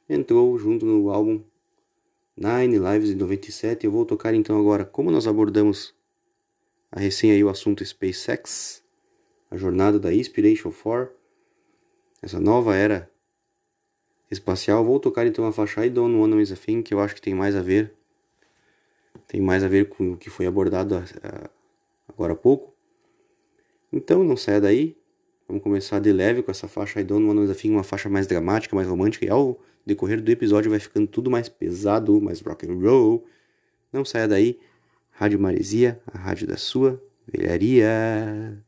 Entrou 0.09 0.57
junto 0.59 0.85
no 0.85 1.09
álbum 1.09 1.41
Nine 2.35 2.77
Lives 2.77 3.09
de 3.09 3.15
97 3.15 3.85
eu 3.85 3.91
vou 3.91 4.05
tocar 4.05 4.33
então 4.33 4.57
agora 4.57 4.85
como 4.85 5.11
nós 5.11 5.27
abordamos 5.27 5.93
a 6.91 6.99
recém 6.99 7.31
aí 7.31 7.43
o 7.43 7.49
assunto 7.49 7.85
SpaceX 7.85 8.83
a 9.51 9.57
jornada 9.57 9.99
da 9.99 10.13
Inspiration 10.13 10.71
4 10.71 11.19
essa 12.21 12.39
nova 12.39 12.75
era 12.75 13.09
espacial. 14.29 14.83
Vou 14.83 14.99
tocar 14.99 15.25
então 15.25 15.45
a 15.45 15.51
faixa 15.51 15.85
I 15.85 15.89
Don't 15.89 16.15
Wanna 16.15 16.35
Miss 16.35 16.51
a 16.51 16.55
Thing, 16.55 16.81
que 16.81 16.93
eu 16.93 16.99
acho 16.99 17.15
que 17.15 17.21
tem 17.21 17.33
mais 17.33 17.55
a 17.55 17.61
ver. 17.61 17.93
Tem 19.27 19.41
mais 19.41 19.63
a 19.63 19.67
ver 19.67 19.89
com 19.89 20.13
o 20.13 20.17
que 20.17 20.29
foi 20.29 20.45
abordado 20.45 20.95
agora 22.07 22.33
há 22.33 22.35
pouco. 22.35 22.73
Então 23.91 24.23
não 24.23 24.35
saia 24.35 24.59
daí. 24.59 24.97
Vamos 25.47 25.63
começar 25.63 25.99
de 25.99 26.11
leve 26.11 26.43
com 26.43 26.51
essa 26.51 26.67
faixa 26.67 26.99
I 26.99 27.03
Don't 27.03 27.25
Wanna 27.25 27.41
Miss 27.41 27.51
a 27.51 27.55
Thing, 27.55 27.71
uma 27.71 27.83
faixa 27.83 28.09
mais 28.09 28.27
dramática, 28.27 28.75
mais 28.75 28.87
romântica. 28.87 29.25
E 29.25 29.29
ao 29.29 29.59
decorrer 29.85 30.21
do 30.21 30.29
episódio 30.29 30.69
vai 30.69 30.79
ficando 30.79 31.07
tudo 31.07 31.31
mais 31.31 31.47
pesado, 31.47 32.19
mais 32.21 32.41
rock 32.41 32.69
and 32.69 32.79
roll. 32.79 33.25
Não 33.91 34.03
saia 34.03 34.27
daí. 34.27 34.59
Rádio 35.19 35.37
Maresia, 35.37 35.99
a 36.13 36.17
rádio 36.17 36.47
da 36.47 36.55
sua 36.55 36.97
velharia. 37.27 38.63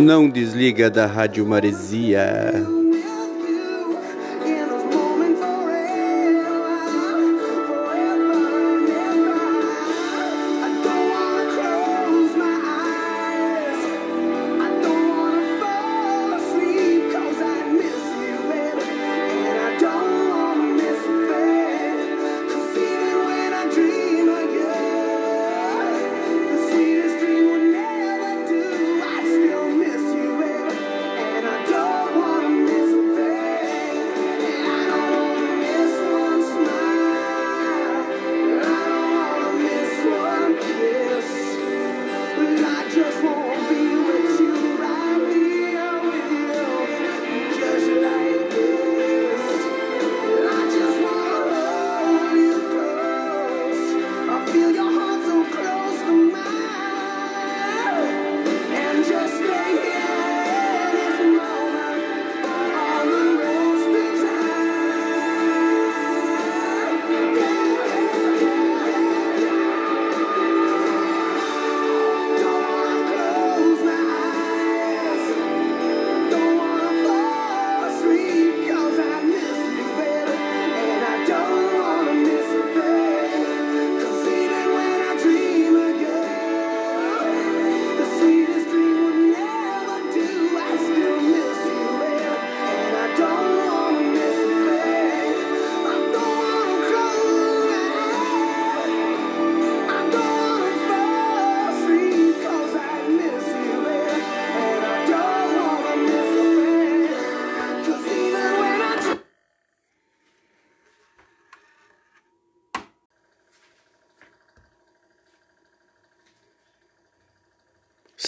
Não 0.00 0.30
desliga 0.30 0.88
da 0.88 1.04
Rádio 1.04 1.44
Maresia. 1.44 2.79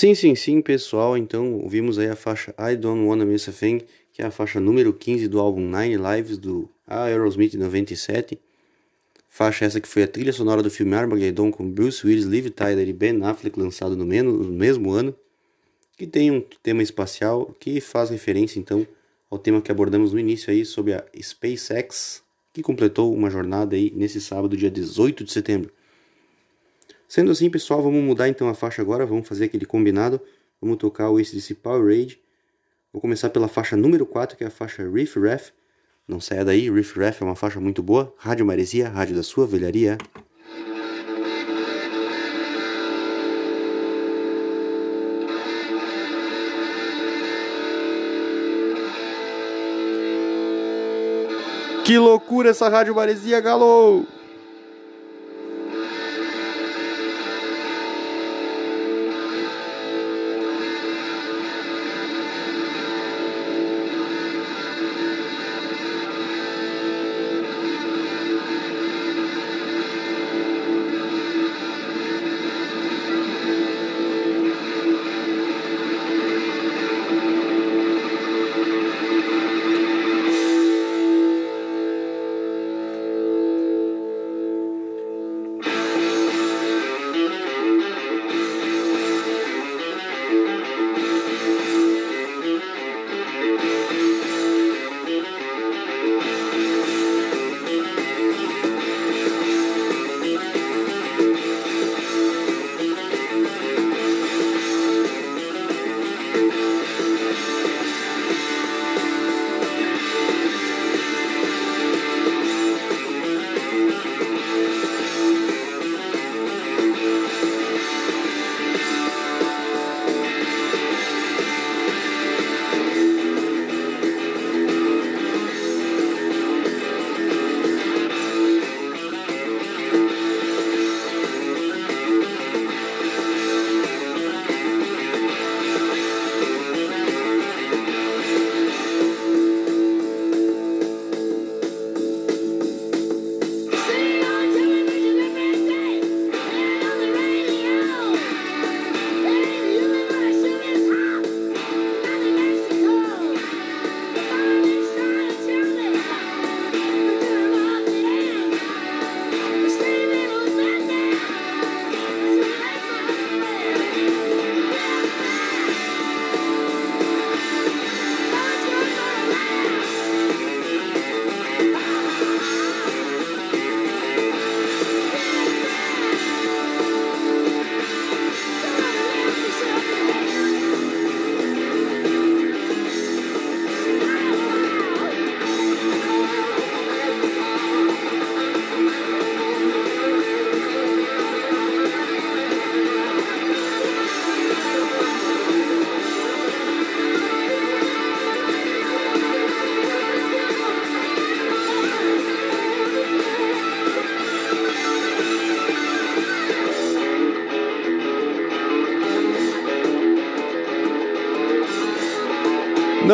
Sim, 0.03 0.17
sim, 0.17 0.35
sim, 0.35 0.61
pessoal. 0.61 1.17
Então, 1.17 1.61
ouvimos 1.61 1.97
aí 1.97 2.09
a 2.09 2.17
faixa 2.17 2.53
I 2.59 2.75
Don't 2.75 3.05
Wanna 3.05 3.25
Miss 3.25 3.49
a 3.49 3.53
Thing, 3.53 3.83
que 4.13 4.21
é 4.21 4.25
a 4.25 4.33
faixa 4.33 4.59
número 4.59 4.93
15 4.93 5.29
do 5.29 5.39
álbum 5.39 5.61
Nine 5.61 5.97
Lives 5.97 6.39
do 6.39 6.69
Aerosmith 6.89 7.55
97. 7.55 8.37
Faixa 9.29 9.65
essa 9.65 9.81
que 9.81 9.87
foi 9.87 10.03
a 10.03 10.09
trilha 10.09 10.33
sonora 10.33 10.61
do 10.61 10.69
filme 10.69 10.97
Armageddon 10.97 11.53
com 11.53 11.71
Bruce 11.71 12.05
Willis, 12.05 12.25
Liv 12.25 12.49
Tyler 12.49 12.89
e 12.89 12.93
Ben 12.93 13.23
Affleck, 13.23 13.57
lançado 13.57 13.95
no, 13.95 14.05
mesmo 14.05 14.91
ano, 14.91 15.15
que 15.97 16.05
tem 16.05 16.33
um 16.33 16.43
tema 16.65 16.83
espacial 16.83 17.55
que 17.61 17.81
faz 17.81 18.11
referência 18.11 18.59
então 18.59 18.85
ao 19.31 19.39
tema 19.39 19.63
que 19.63 19.71
abordamos 19.71 20.13
no 20.13 20.19
início 20.19 20.51
aí 20.51 20.65
sobre 20.65 20.95
a 20.95 21.05
SpaceX, 21.23 22.25
que 22.53 22.61
completou 22.61 23.15
uma 23.15 23.31
jornada 23.31 23.77
aí 23.77 23.93
nesse 23.95 24.21
sábado, 24.21 24.57
dia 24.57 24.69
18 24.69 25.23
de 25.23 25.31
setembro. 25.31 25.71
Sendo 27.12 27.31
assim, 27.31 27.51
pessoal, 27.51 27.83
vamos 27.83 28.03
mudar 28.03 28.31
então 28.31 28.48
a 28.48 28.55
faixa 28.55 28.81
agora, 28.81 29.05
vamos 29.05 29.29
fazer 29.29 29.44
aquele 29.44 29.66
combinado. 29.66 30.18
Vamos 30.59 30.79
tocar 30.79 31.11
o 31.11 31.18
ACDC 31.18 31.57
Power 31.57 31.85
Rage. 31.85 32.18
Vou 32.90 33.03
começar 33.03 33.29
pela 33.29 33.48
faixa 33.48 33.77
número 33.77 34.07
4, 34.07 34.35
que 34.35 34.44
é 34.44 34.46
a 34.46 34.51
faixa 34.51 34.83
Riff 34.88 35.20
Raff. 35.20 35.53
Não 36.09 36.18
saia 36.18 36.42
daí, 36.42 36.70
Riff 36.70 36.98
Raff 36.98 37.22
é 37.22 37.27
uma 37.27 37.37
faixa 37.37 37.61
muito 37.61 37.83
boa. 37.83 38.14
Rádio 38.16 38.46
Maresia, 38.46 38.88
rádio 38.88 39.14
da 39.14 39.22
sua 39.22 39.46
velharia. 39.46 39.98
Que 51.85 51.98
loucura 51.98 52.48
essa 52.48 52.70
Rádio 52.70 52.94
Maresia, 52.94 53.38
Galo! 53.38 54.22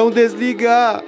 Não 0.09 0.15
desliga! 0.15 1.05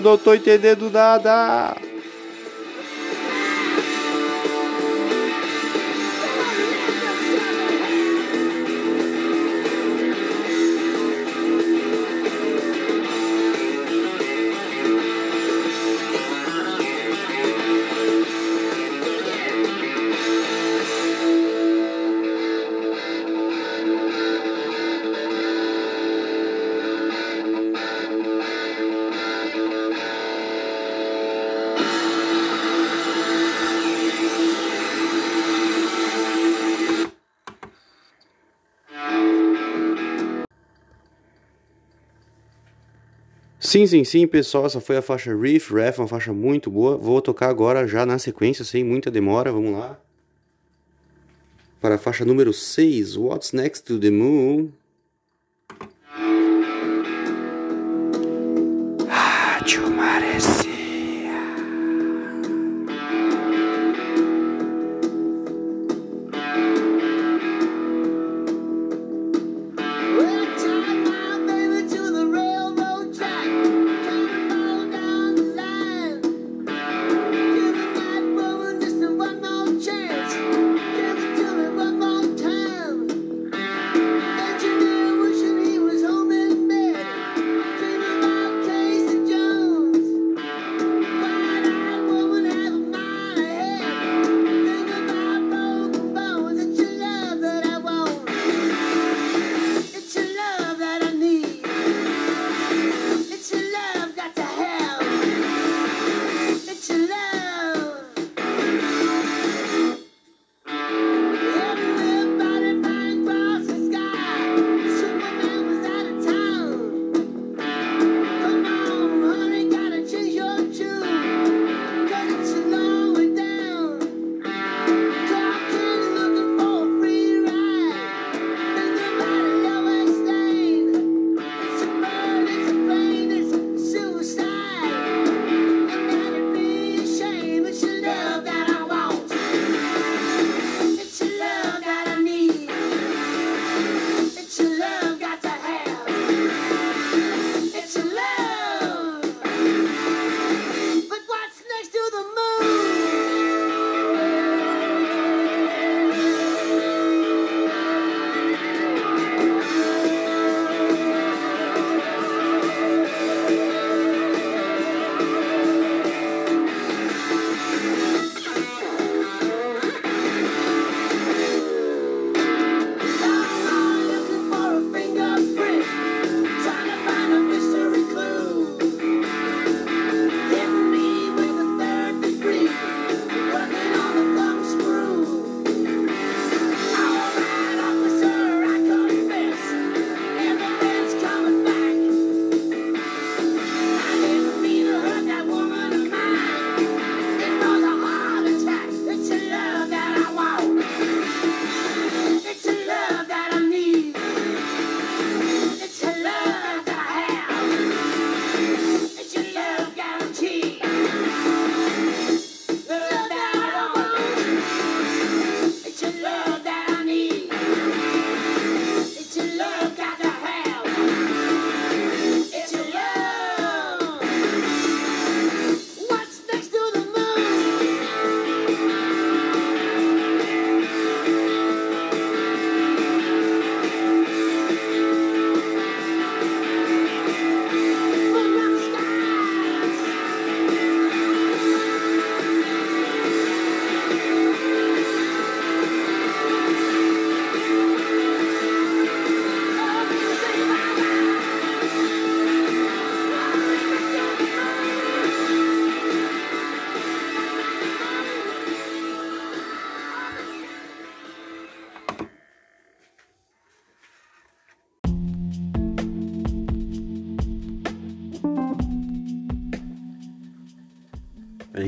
Eu 0.00 0.04
não 0.04 0.16
tô 0.16 0.32
entendendo 0.32 0.90
nada. 0.90 1.76
Sim, 43.70 43.86
sim, 43.86 44.02
sim, 44.02 44.26
pessoal, 44.26 44.66
essa 44.66 44.80
foi 44.80 44.96
a 44.96 45.02
faixa 45.02 45.32
Riff 45.32 45.72
Ref, 45.72 46.00
uma 46.00 46.08
faixa 46.08 46.32
muito 46.32 46.68
boa. 46.68 46.96
Vou 46.96 47.22
tocar 47.22 47.48
agora 47.48 47.86
já 47.86 48.04
na 48.04 48.18
sequência, 48.18 48.64
sem 48.64 48.82
muita 48.82 49.12
demora, 49.12 49.52
vamos 49.52 49.70
lá. 49.70 49.96
Para 51.80 51.94
a 51.94 51.98
faixa 51.98 52.24
número 52.24 52.52
6, 52.52 53.16
What's 53.16 53.52
Next 53.52 53.84
to 53.84 54.00
the 54.00 54.10
Moon. 54.10 54.72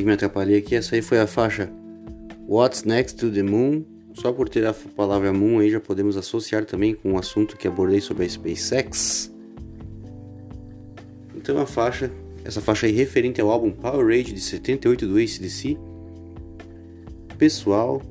Que 0.03 0.07
me 0.07 0.13
atrapalhei 0.13 0.59
aqui. 0.59 0.75
Essa 0.75 0.97
aí 0.97 1.03
foi 1.03 1.21
a 1.21 1.27
faixa 1.27 1.71
What's 2.49 2.83
Next 2.83 3.17
to 3.19 3.31
the 3.31 3.43
Moon. 3.43 3.85
Só 4.15 4.33
por 4.33 4.49
ter 4.49 4.67
a 4.67 4.75
palavra 4.75 5.33
Moon 5.33 5.61
aí 5.61 5.71
já 5.71 5.81
podemos 5.81 6.17
associar 6.17 6.65
também 6.65 6.95
com 6.95 7.13
um 7.13 7.19
assunto 7.19 7.57
que 7.57 7.67
abordei 7.67 8.01
sobre 8.01 8.25
a 8.25 8.29
SpaceX. 8.29 9.33
Então 11.35 11.59
a 11.59 11.67
faixa, 11.67 12.11
essa 12.45 12.61
faixa 12.61 12.87
aí 12.87 12.93
referente 12.93 13.41
ao 13.41 13.51
álbum 13.51 13.71
Power 13.71 14.07
Rage 14.07 14.33
de 14.33 14.41
78 14.41 15.07
do 15.07 15.17
ACDC. 15.17 15.79
Pessoal, 17.39 18.03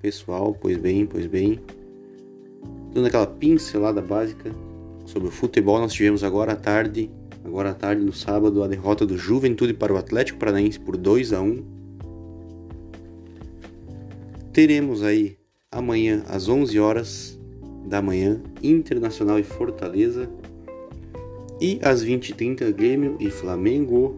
pessoal, 0.00 0.56
pois 0.60 0.76
bem, 0.78 1.06
pois 1.06 1.26
bem. 1.26 1.60
Dando 2.92 3.06
aquela 3.06 3.26
pincelada 3.26 4.00
básica 4.00 4.50
sobre 5.04 5.28
o 5.28 5.30
futebol, 5.30 5.78
nós 5.78 5.92
tivemos 5.92 6.24
agora 6.24 6.52
à 6.52 6.56
tarde 6.56 7.10
agora 7.46 7.70
à 7.70 7.74
tarde 7.74 8.04
no 8.04 8.12
sábado, 8.12 8.62
a 8.62 8.66
derrota 8.66 9.06
do 9.06 9.16
Juventude 9.16 9.72
para 9.72 9.94
o 9.94 9.96
Atlético 9.96 10.38
Paranaense 10.38 10.80
por 10.80 10.96
2 10.96 11.32
a 11.32 11.40
1. 11.40 11.64
Teremos 14.52 15.02
aí 15.04 15.38
amanhã 15.70 16.24
às 16.28 16.48
11 16.48 16.78
horas 16.80 17.38
da 17.86 18.02
manhã 18.02 18.42
Internacional 18.60 19.38
e 19.38 19.44
Fortaleza 19.44 20.28
e 21.60 21.78
às 21.82 22.04
20h30 22.04 22.72
Grêmio 22.72 23.16
e 23.20 23.30
Flamengo. 23.30 24.16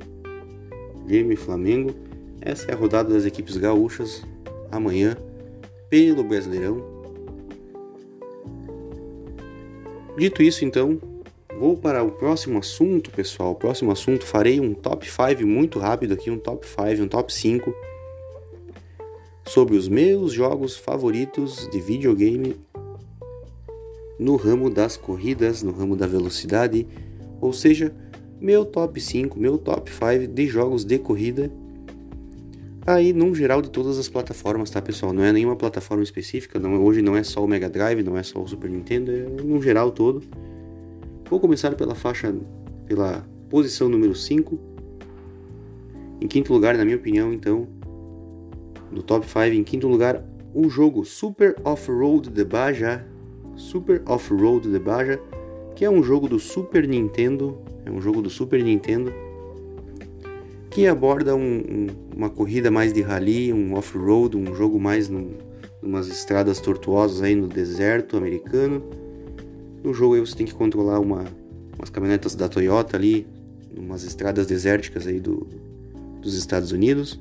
Grêmio 1.06 1.32
e 1.32 1.36
Flamengo. 1.36 1.94
Essa 2.40 2.70
é 2.70 2.74
a 2.74 2.76
rodada 2.76 3.12
das 3.12 3.26
equipes 3.26 3.58
gaúchas 3.58 4.22
amanhã 4.70 5.16
pelo 5.90 6.24
Brasileirão. 6.24 6.82
Dito 10.16 10.42
isso, 10.42 10.64
então, 10.64 10.98
vou 11.58 11.76
para 11.76 12.02
o 12.04 12.12
próximo 12.12 12.58
assunto, 12.58 13.10
pessoal. 13.10 13.52
O 13.52 13.54
próximo 13.54 13.90
assunto 13.90 14.24
farei 14.24 14.60
um 14.60 14.72
top 14.72 15.10
5 15.10 15.44
muito 15.44 15.78
rápido 15.78 16.14
aqui, 16.14 16.30
um 16.30 16.38
top 16.38 16.66
5, 16.66 17.02
um 17.02 17.08
top 17.08 17.32
5 17.32 17.74
sobre 19.46 19.76
os 19.76 19.88
meus 19.88 20.32
jogos 20.32 20.76
favoritos 20.76 21.68
de 21.70 21.80
videogame 21.80 22.56
no 24.18 24.36
ramo 24.36 24.70
das 24.70 24.96
corridas, 24.96 25.62
no 25.62 25.72
ramo 25.72 25.96
da 25.96 26.06
velocidade, 26.06 26.86
ou 27.40 27.52
seja, 27.52 27.94
meu 28.40 28.64
top 28.64 29.00
5, 29.00 29.38
meu 29.38 29.58
top 29.58 29.90
5 29.90 30.28
de 30.32 30.46
jogos 30.46 30.84
de 30.84 30.98
corrida 30.98 31.50
aí 32.86 33.12
num 33.12 33.34
geral 33.34 33.60
de 33.60 33.70
todas 33.70 33.98
as 33.98 34.08
plataformas, 34.08 34.70
tá 34.70 34.80
pessoal? 34.80 35.12
Não 35.12 35.22
é 35.22 35.32
nenhuma 35.32 35.56
plataforma 35.56 36.02
específica, 36.02 36.58
não, 36.58 36.82
hoje 36.82 37.02
não 37.02 37.16
é 37.16 37.22
só 37.22 37.44
o 37.44 37.48
Mega 37.48 37.68
Drive, 37.68 38.02
não 38.02 38.16
é 38.16 38.22
só 38.22 38.40
o 38.40 38.48
Super 38.48 38.70
Nintendo, 38.70 39.10
é 39.10 39.42
num 39.42 39.60
geral 39.60 39.90
todo. 39.90 40.22
Vou 41.30 41.38
começar 41.38 41.74
pela 41.74 41.94
faixa, 41.94 42.34
pela 42.86 43.26
posição 43.50 43.88
número 43.88 44.14
5. 44.14 44.58
Em 46.20 46.26
quinto 46.26 46.52
lugar, 46.52 46.76
na 46.76 46.84
minha 46.84 46.96
opinião, 46.96 47.32
então, 47.32 47.68
do 48.90 49.02
top 49.02 49.26
5, 49.26 49.54
em 49.54 49.62
quinto 49.62 49.86
lugar, 49.88 50.24
o 50.54 50.68
jogo 50.68 51.04
Super 51.04 51.56
Off-Road 51.64 52.30
de 52.30 52.44
Baja. 52.44 53.06
Super 53.56 54.02
Off-Road 54.06 54.70
de 54.70 54.78
Baja, 54.78 55.20
que 55.74 55.84
é 55.84 55.90
um 55.90 56.02
jogo 56.02 56.28
do 56.28 56.38
Super 56.38 56.86
Nintendo, 56.86 57.58
é 57.84 57.90
um 57.90 58.00
jogo 58.00 58.22
do 58.22 58.30
Super 58.30 58.62
Nintendo 58.62 59.12
que 60.70 60.86
aborda 60.86 61.34
um, 61.34 61.58
um, 61.58 61.86
uma 62.14 62.30
corrida 62.30 62.70
mais 62.70 62.92
de 62.92 63.02
rally, 63.02 63.52
um 63.52 63.74
off-road, 63.74 64.36
um 64.36 64.54
jogo 64.54 64.78
mais 64.78 65.08
num, 65.08 65.32
umas 65.82 66.06
estradas 66.06 66.60
tortuosas 66.60 67.20
aí 67.20 67.34
no 67.34 67.48
deserto 67.48 68.16
americano. 68.16 68.82
No 69.82 69.94
jogo 69.94 70.14
aí 70.14 70.20
você 70.20 70.34
tem 70.34 70.46
que 70.46 70.54
controlar 70.54 70.98
uma, 71.00 71.24
umas 71.76 71.90
caminhonetas 71.90 72.34
da 72.34 72.48
Toyota 72.48 72.96
ali, 72.96 73.26
umas 73.76 74.02
estradas 74.02 74.46
desérticas 74.46 75.06
aí 75.06 75.20
do, 75.20 75.46
dos 76.20 76.34
Estados 76.34 76.72
Unidos. 76.72 77.20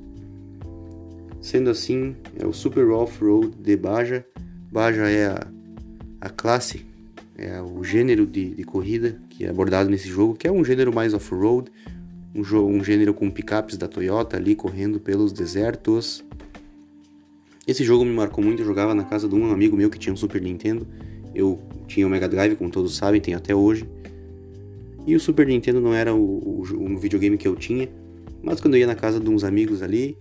Sendo 1.41 1.70
assim, 1.70 2.15
é 2.38 2.46
o 2.46 2.52
Super 2.52 2.89
Off-Road 2.89 3.56
de 3.58 3.78
Baja. 3.78 4.26
Baja 4.72 5.08
é 5.08 5.28
a, 5.28 5.48
a 6.22 6.30
classe, 6.30 6.86
é 7.38 7.62
o 7.62 7.84
gênero 7.84 8.26
de, 8.26 8.56
de 8.56 8.63
corrida 8.63 9.22
que 9.38 9.46
é 9.46 9.50
abordado 9.50 9.88
nesse 9.88 10.08
jogo, 10.08 10.34
que 10.34 10.48
é 10.48 10.52
um 10.52 10.65
gênero 10.65 10.91
mais 10.91 11.13
off-road, 11.13 11.72
um, 12.34 12.43
jogo, 12.43 12.70
um 12.72 12.84
gênero 12.84 13.13
com 13.13 13.30
picapes 13.30 13.78
da 13.78 13.88
Toyota 13.88 14.36
ali 14.36 14.56
correndo 14.56 15.00
pelos 15.00 15.32
desertos. 15.32 16.26
Esse 17.67 17.84
jogo 17.84 18.04
me 18.04 18.13
marcou 18.13 18.43
muito, 18.43 18.63
eu 18.63 18.65
jogava 18.65 18.96
na 18.96 19.04
casa 19.04 19.28
de 19.28 19.36
um 19.36 19.52
amigo 19.52 19.78
meu 19.78 19.91
que 19.91 20.00
tinha 20.00 20.12
um 20.12 20.17
Super 20.17 20.41
Nintendo. 20.41 20.88
Eu 21.38 21.60
tinha 21.88 22.08
o 22.08 22.10
Mega 22.10 22.28
Drive, 22.28 22.56
como 22.56 22.71
todos 22.71 22.97
sabem, 22.97 23.21
tenho 23.21 23.38
até 23.38 23.54
hoje. 23.54 23.88
E 25.06 25.15
o 25.15 25.19
Super 25.19 25.45
Nintendo 25.45 25.80
não 25.80 25.93
era 25.93 26.12
o, 26.12 26.19
o, 26.19 26.62
o 26.62 26.97
videogame 26.97 27.38
que 27.38 27.47
eu 27.47 27.56
tinha, 27.56 27.88
mas 28.41 28.60
quando 28.60 28.73
eu 28.73 28.80
ia 28.80 28.88
na 28.88 28.95
casa 28.95 29.19
de 29.19 29.30
uns 29.30 29.43
amigos 29.43 29.84
ali, 29.84 30.17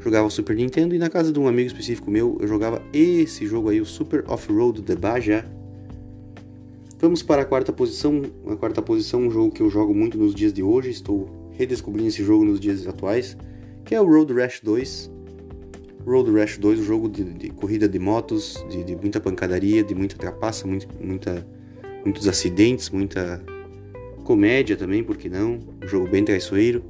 jogava 0.00 0.26
o 0.26 0.30
Super 0.30 0.56
Nintendo 0.56 0.94
e 0.94 0.98
na 0.98 1.10
casa 1.10 1.30
de 1.30 1.38
um 1.38 1.46
amigo 1.46 1.66
específico 1.66 2.10
meu, 2.10 2.38
eu 2.40 2.48
jogava 2.48 2.82
esse 2.90 3.46
jogo 3.46 3.68
aí, 3.68 3.82
o 3.82 3.84
Super 3.84 4.24
Off-Road 4.26 4.80
de 4.80 4.96
Baja. 4.96 5.44
Vamos 6.98 7.22
para 7.22 7.42
a 7.42 7.44
quarta 7.44 7.70
posição. 7.70 8.22
A 8.48 8.56
quarta 8.56 8.80
posição, 8.80 9.20
um 9.20 9.30
jogo 9.30 9.52
que 9.52 9.60
eu 9.60 9.68
jogo 9.68 9.94
muito 9.94 10.16
nos 10.16 10.34
dias 10.34 10.54
de 10.54 10.62
hoje, 10.62 10.88
estou 10.88 11.28
redescobrindo 11.52 12.08
esse 12.08 12.24
jogo 12.24 12.46
nos 12.46 12.58
dias 12.58 12.86
atuais, 12.86 13.36
que 13.84 13.94
é 13.94 14.00
o 14.00 14.06
Road 14.06 14.32
Rash 14.32 14.60
2. 14.62 15.15
Road 16.06 16.30
Rash 16.30 16.58
2, 16.58 16.80
um 16.80 16.84
jogo 16.84 17.08
de, 17.08 17.24
de 17.24 17.50
corrida 17.50 17.88
de 17.88 17.98
motos, 17.98 18.64
de, 18.70 18.84
de, 18.84 18.94
muita 18.94 19.20
pancadaria, 19.20 19.82
de 19.82 19.94
muita 19.94 20.16
trapaça, 20.16 20.66
muito, 20.66 20.88
muita, 21.00 21.46
muitos 22.04 22.28
acidentes, 22.28 22.90
muita 22.90 23.42
comédia 24.24 24.76
também, 24.76 25.02
por 25.02 25.16
que 25.16 25.28
não? 25.28 25.58
Um 25.82 25.88
jogo 25.88 26.08
bem 26.08 26.24
traiçoeiro. 26.24 26.84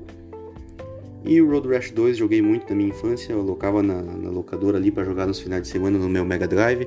E 1.24 1.40
o 1.40 1.50
Road 1.50 1.68
Rash 1.68 1.90
2 1.90 2.18
joguei 2.18 2.42
muito 2.42 2.68
na 2.68 2.76
minha 2.76 2.90
infância, 2.90 3.32
eu 3.32 3.40
alocava 3.40 3.82
na, 3.82 4.02
na 4.02 4.30
locadora 4.30 4.76
ali 4.76 4.90
para 4.90 5.04
jogar 5.04 5.26
nos 5.26 5.40
finais 5.40 5.62
de 5.62 5.68
semana 5.68 5.98
no 5.98 6.08
meu 6.08 6.24
Mega 6.24 6.46
Drive. 6.46 6.86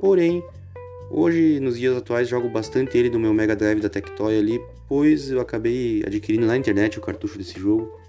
Porém, 0.00 0.42
Hoje, 1.14 1.60
nos 1.60 1.78
dias 1.78 1.94
atuais, 1.94 2.26
jogo 2.26 2.48
bastante 2.48 2.96
ele 2.96 3.10
no 3.10 3.18
meu 3.18 3.34
Mega 3.34 3.54
Drive 3.54 3.82
da 3.82 3.90
Tectoy 3.90 4.38
ali, 4.38 4.58
pois 4.88 5.30
eu 5.30 5.42
acabei 5.42 6.02
adquirindo 6.06 6.46
na 6.46 6.56
internet 6.56 6.98
o 6.98 7.02
cartucho 7.02 7.36
desse 7.36 7.60
jogo. 7.60 8.00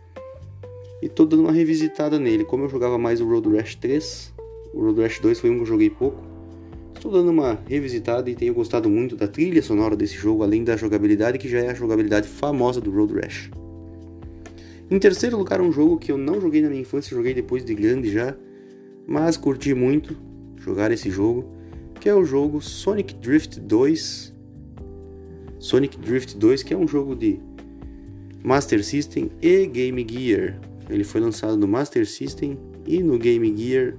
E 1.03 1.09
tô 1.09 1.25
dando 1.25 1.41
uma 1.41 1.51
revisitada 1.51 2.17
nele. 2.17 2.45
Como 2.45 2.63
eu 2.63 2.69
jogava 2.69 2.97
mais 2.97 3.19
o 3.19 3.27
Road 3.27 3.53
Rash 3.53 3.75
3, 3.75 4.33
o 4.73 4.85
Road 4.85 5.01
Rash 5.01 5.19
2 5.19 5.37
foi 5.37 5.49
um 5.49 5.55
que 5.55 5.63
eu 5.63 5.65
joguei 5.65 5.89
pouco. 5.89 6.23
Estou 6.95 7.11
dando 7.11 7.29
uma 7.29 7.59
revisitada 7.67 8.29
e 8.29 8.35
tenho 8.35 8.53
gostado 8.53 8.89
muito 8.89 9.13
da 9.13 9.27
trilha 9.27 9.61
sonora 9.61 9.97
desse 9.97 10.15
jogo, 10.15 10.43
além 10.43 10.63
da 10.63 10.77
jogabilidade, 10.77 11.37
que 11.37 11.49
já 11.49 11.59
é 11.59 11.71
a 11.71 11.73
jogabilidade 11.73 12.29
famosa 12.29 12.79
do 12.79 12.89
Road 12.89 13.15
Rash. 13.15 13.51
Em 14.89 14.97
terceiro 14.97 15.37
lugar, 15.37 15.59
um 15.59 15.73
jogo 15.73 15.97
que 15.97 16.09
eu 16.09 16.17
não 16.17 16.39
joguei 16.39 16.61
na 16.61 16.69
minha 16.69 16.83
infância, 16.83 17.13
joguei 17.13 17.33
depois 17.33 17.65
de 17.65 17.75
grande 17.75 18.09
já, 18.09 18.33
mas 19.05 19.35
curti 19.35 19.73
muito 19.73 20.15
jogar 20.55 20.89
esse 20.89 21.11
jogo 21.11 21.43
que 21.99 22.07
é 22.07 22.15
o 22.15 22.23
jogo 22.23 22.61
Sonic 22.61 23.13
Drift 23.15 23.59
2. 23.59 24.33
Sonic 25.59 25.97
Drift 25.97 26.37
2, 26.37 26.63
que 26.63 26.73
é 26.73 26.77
um 26.77 26.87
jogo 26.87 27.13
de 27.13 27.41
Master 28.41 28.81
System 28.81 29.29
e 29.41 29.65
Game 29.65 30.07
Gear. 30.09 30.71
Ele 30.89 31.03
foi 31.03 31.21
lançado 31.21 31.57
no 31.57 31.67
Master 31.67 32.07
System 32.07 32.57
e 32.85 33.01
no 33.01 33.17
Game 33.17 33.55
Gear 33.55 33.95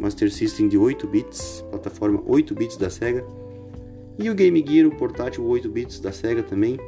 Master 0.00 0.32
System 0.32 0.68
de 0.68 0.78
8 0.78 1.06
bits, 1.06 1.64
plataforma 1.70 2.22
8 2.26 2.54
bits 2.54 2.76
da 2.76 2.88
Sega. 2.88 3.24
E 4.18 4.28
o 4.28 4.34
Game 4.34 4.64
Gear, 4.66 4.86
o 4.86 4.94
portátil 4.94 5.44
8 5.44 5.68
bits 5.68 6.00
da 6.00 6.12
Sega 6.12 6.42
também. 6.42 6.78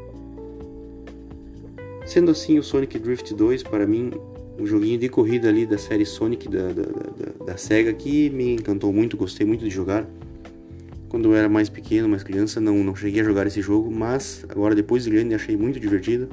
Sendo 2.07 2.31
assim, 2.31 2.59
o 2.59 2.62
Sonic 2.62 2.99
Drift 2.99 3.33
2 3.35 3.62
para 3.62 3.87
mim 3.87 4.11
um 4.59 4.66
joguinho 4.66 4.99
de 4.99 5.09
corrida 5.09 5.49
ali 5.49 5.66
da 5.66 5.79
série 5.79 6.05
Sonic 6.05 6.49
da, 6.49 6.68
da, 6.68 6.83
da, 6.83 7.45
da, 7.47 7.57
SEGA 7.57 7.92
que 7.92 8.31
me 8.31 8.55
encantou 8.55 8.92
muito, 8.92 9.16
gostei 9.16 9.47
muito 9.47 9.64
de 9.64 9.71
jogar. 9.71 10.07
Quando 11.09 11.31
eu 11.31 11.35
era 11.35 11.49
mais 11.49 11.68
pequeno, 11.68 12.09
mais 12.09 12.23
criança, 12.23 12.61
não, 12.61 12.83
não 12.83 12.95
cheguei 12.95 13.21
a 13.21 13.25
jogar 13.25 13.47
esse 13.47 13.61
jogo, 13.61 13.90
mas 13.90 14.45
agora 14.49 14.75
depois 14.75 15.05
de 15.05 15.11
grande 15.11 15.35
achei 15.35 15.57
muito 15.57 15.79
divertido. 15.79 16.29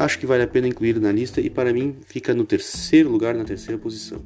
Acho 0.00 0.18
que 0.18 0.24
vale 0.24 0.42
a 0.42 0.48
pena 0.48 0.66
incluir 0.66 0.98
na 0.98 1.12
lista 1.12 1.42
e 1.42 1.50
para 1.50 1.74
mim 1.74 1.94
fica 2.06 2.32
no 2.32 2.42
terceiro 2.42 3.10
lugar, 3.10 3.34
na 3.34 3.44
terceira 3.44 3.78
posição. 3.78 4.18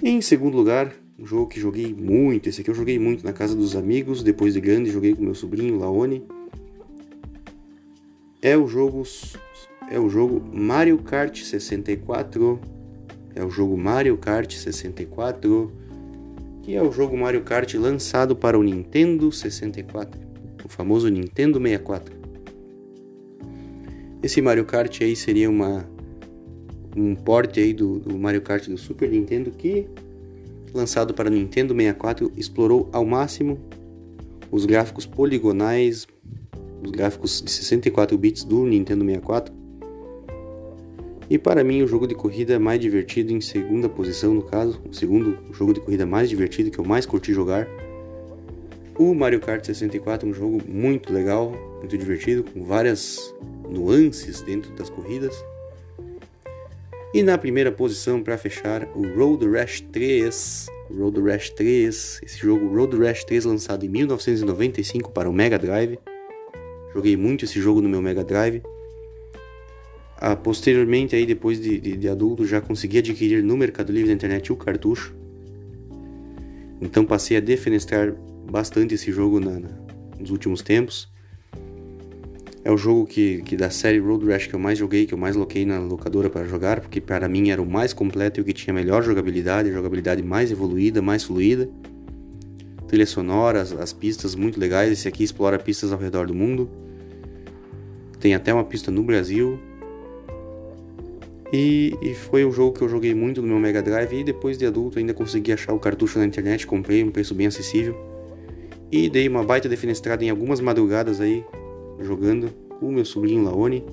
Em 0.00 0.20
segundo 0.20 0.56
lugar, 0.56 0.94
um 1.18 1.26
jogo 1.26 1.48
que 1.48 1.58
joguei 1.58 1.92
muito, 1.92 2.48
esse 2.48 2.60
aqui 2.60 2.70
eu 2.70 2.74
joguei 2.74 2.96
muito 2.96 3.24
na 3.24 3.32
casa 3.32 3.56
dos 3.56 3.74
amigos, 3.74 4.22
depois 4.22 4.54
de 4.54 4.60
grande 4.60 4.88
joguei 4.92 5.16
com 5.16 5.24
meu 5.24 5.34
sobrinho 5.34 5.80
Laone. 5.80 6.22
É 8.40 8.56
o 8.56 8.68
jogo 8.68 9.02
é 9.90 9.98
o 9.98 10.08
jogo 10.08 10.40
Mario 10.56 10.98
Kart 10.98 11.36
64 11.36 12.60
é 13.34 13.44
o 13.44 13.50
jogo 13.50 13.76
Mario 13.76 14.16
Kart 14.16 14.52
64, 14.52 15.72
que 16.62 16.76
é 16.76 16.80
o 16.80 16.92
jogo 16.92 17.16
Mario 17.16 17.42
Kart 17.42 17.74
lançado 17.74 18.36
para 18.36 18.56
o 18.56 18.62
Nintendo 18.62 19.32
64, 19.32 20.20
o 20.64 20.68
famoso 20.68 21.08
Nintendo 21.08 21.60
64. 21.60 22.23
Esse 24.24 24.40
Mario 24.40 24.64
Kart 24.64 25.02
aí 25.02 25.14
seria 25.14 25.50
uma 25.50 25.86
um 26.96 27.14
porte 27.14 27.60
aí 27.60 27.74
do, 27.74 27.98
do 27.98 28.18
Mario 28.18 28.40
Kart 28.40 28.66
do 28.66 28.78
Super 28.78 29.10
Nintendo 29.10 29.50
que 29.50 29.86
lançado 30.72 31.12
para 31.12 31.28
Nintendo 31.28 31.74
64 31.74 32.32
explorou 32.34 32.88
ao 32.90 33.04
máximo 33.04 33.58
os 34.50 34.64
gráficos 34.64 35.04
poligonais, 35.04 36.06
os 36.82 36.90
gráficos 36.90 37.42
de 37.42 37.50
64 37.50 38.16
bits 38.16 38.44
do 38.44 38.64
Nintendo 38.64 39.04
64 39.04 39.52
e 41.28 41.36
para 41.36 41.62
mim, 41.62 41.82
o 41.82 41.86
jogo 41.86 42.06
de 42.06 42.14
corrida 42.14 42.58
mais 42.58 42.80
divertido, 42.80 43.30
em 43.30 43.42
segunda 43.42 43.90
posição 43.90 44.32
no 44.32 44.42
caso, 44.42 44.80
o 44.88 44.94
segundo 44.94 45.36
jogo 45.52 45.74
de 45.74 45.80
corrida 45.80 46.06
mais 46.06 46.30
divertido 46.30 46.70
que 46.70 46.78
eu 46.78 46.84
mais 46.84 47.04
curti 47.04 47.34
jogar. 47.34 47.68
O 48.98 49.14
Mario 49.14 49.40
Kart 49.40 49.64
64 49.64 50.26
é 50.26 50.30
um 50.30 50.34
jogo 50.34 50.62
muito 50.66 51.12
legal, 51.12 51.52
muito 51.84 51.98
divertido, 51.98 52.42
com 52.42 52.64
várias 52.64 53.34
nuances 53.68 54.40
dentro 54.40 54.72
das 54.74 54.88
corridas. 54.88 55.34
E 57.12 57.22
na 57.22 57.38
primeira 57.38 57.70
posição, 57.70 58.22
para 58.22 58.36
fechar, 58.38 58.88
o 58.94 59.06
Road 59.16 59.48
Rash 59.48 59.82
3. 59.92 60.66
Road 60.98 61.20
Rash 61.20 61.50
3, 61.50 62.20
esse 62.24 62.38
jogo 62.38 62.74
Road 62.74 62.96
Rash 62.96 63.24
3 63.24 63.44
lançado 63.44 63.84
em 63.84 63.88
1995 63.88 65.12
para 65.12 65.28
o 65.28 65.32
Mega 65.32 65.58
Drive. 65.58 65.98
Joguei 66.92 67.16
muito 67.16 67.44
esse 67.44 67.60
jogo 67.60 67.80
no 67.80 67.88
meu 67.88 68.00
Mega 68.02 68.24
Drive. 68.24 68.62
Ah, 70.16 70.34
posteriormente, 70.34 71.14
aí, 71.14 71.26
depois 71.26 71.60
de, 71.60 71.78
de, 71.78 71.96
de, 71.96 72.08
adulto, 72.08 72.46
já 72.46 72.60
consegui 72.60 72.98
adquirir 72.98 73.42
no 73.42 73.56
Mercado 73.56 73.92
Livre 73.92 74.08
da 74.08 74.14
internet 74.14 74.52
o 74.52 74.56
cartucho. 74.56 75.14
Então 76.80 77.04
passei 77.04 77.36
a 77.36 77.40
defenestrar 77.40 78.14
bastante 78.50 78.94
esse 78.94 79.12
jogo 79.12 79.38
na, 79.40 79.58
na, 79.58 79.68
nos 80.18 80.30
últimos 80.30 80.62
tempos. 80.62 81.13
É 82.64 82.70
o 82.70 82.78
jogo 82.78 83.06
que, 83.06 83.42
que 83.42 83.56
da 83.56 83.68
série 83.68 83.98
Road 83.98 84.26
Rash 84.26 84.46
que 84.46 84.54
eu 84.54 84.58
mais 84.58 84.78
joguei, 84.78 85.04
que 85.04 85.12
eu 85.12 85.18
mais 85.18 85.36
loquei 85.36 85.66
na 85.66 85.78
locadora 85.78 86.30
para 86.30 86.46
jogar, 86.46 86.80
porque 86.80 86.98
para 86.98 87.28
mim 87.28 87.50
era 87.50 87.60
o 87.60 87.66
mais 87.66 87.92
completo 87.92 88.40
e 88.40 88.42
o 88.42 88.44
que 88.44 88.54
tinha 88.54 88.72
melhor 88.72 89.02
jogabilidade, 89.02 89.68
a 89.68 89.72
jogabilidade 89.72 90.22
mais 90.22 90.50
evoluída, 90.50 91.02
mais 91.02 91.22
fluida. 91.22 91.68
Trilha 92.88 93.04
sonora, 93.04 93.60
as, 93.60 93.72
as 93.72 93.92
pistas 93.92 94.34
muito 94.34 94.58
legais. 94.58 94.90
Esse 94.90 95.06
aqui 95.06 95.22
explora 95.22 95.58
pistas 95.58 95.92
ao 95.92 95.98
redor 95.98 96.26
do 96.26 96.34
mundo. 96.34 96.70
Tem 98.18 98.34
até 98.34 98.54
uma 98.54 98.64
pista 98.64 98.90
no 98.90 99.02
Brasil. 99.02 99.58
E, 101.52 101.94
e, 102.00 102.14
foi 102.14 102.46
o 102.46 102.50
jogo 102.50 102.76
que 102.76 102.82
eu 102.82 102.88
joguei 102.88 103.14
muito 103.14 103.42
no 103.42 103.48
meu 103.48 103.58
Mega 103.58 103.82
Drive 103.82 104.12
e 104.14 104.24
depois 104.24 104.56
de 104.56 104.64
adulto 104.64 104.98
ainda 104.98 105.12
consegui 105.12 105.52
achar 105.52 105.74
o 105.74 105.78
cartucho 105.78 106.18
na 106.18 106.24
internet, 106.24 106.66
comprei 106.66 107.04
um 107.04 107.10
preço 107.10 107.34
bem 107.34 107.46
acessível. 107.46 107.94
E 108.90 109.10
dei 109.10 109.28
uma 109.28 109.44
baita 109.44 109.68
defenestrada 109.68 110.24
em 110.24 110.30
algumas 110.30 110.60
madrugadas 110.60 111.20
aí, 111.20 111.44
jogando 112.00 112.50
com 112.78 112.88
o 112.88 112.92
meu 112.92 113.04
sobrinho 113.04 113.44
Laone. 113.44 113.84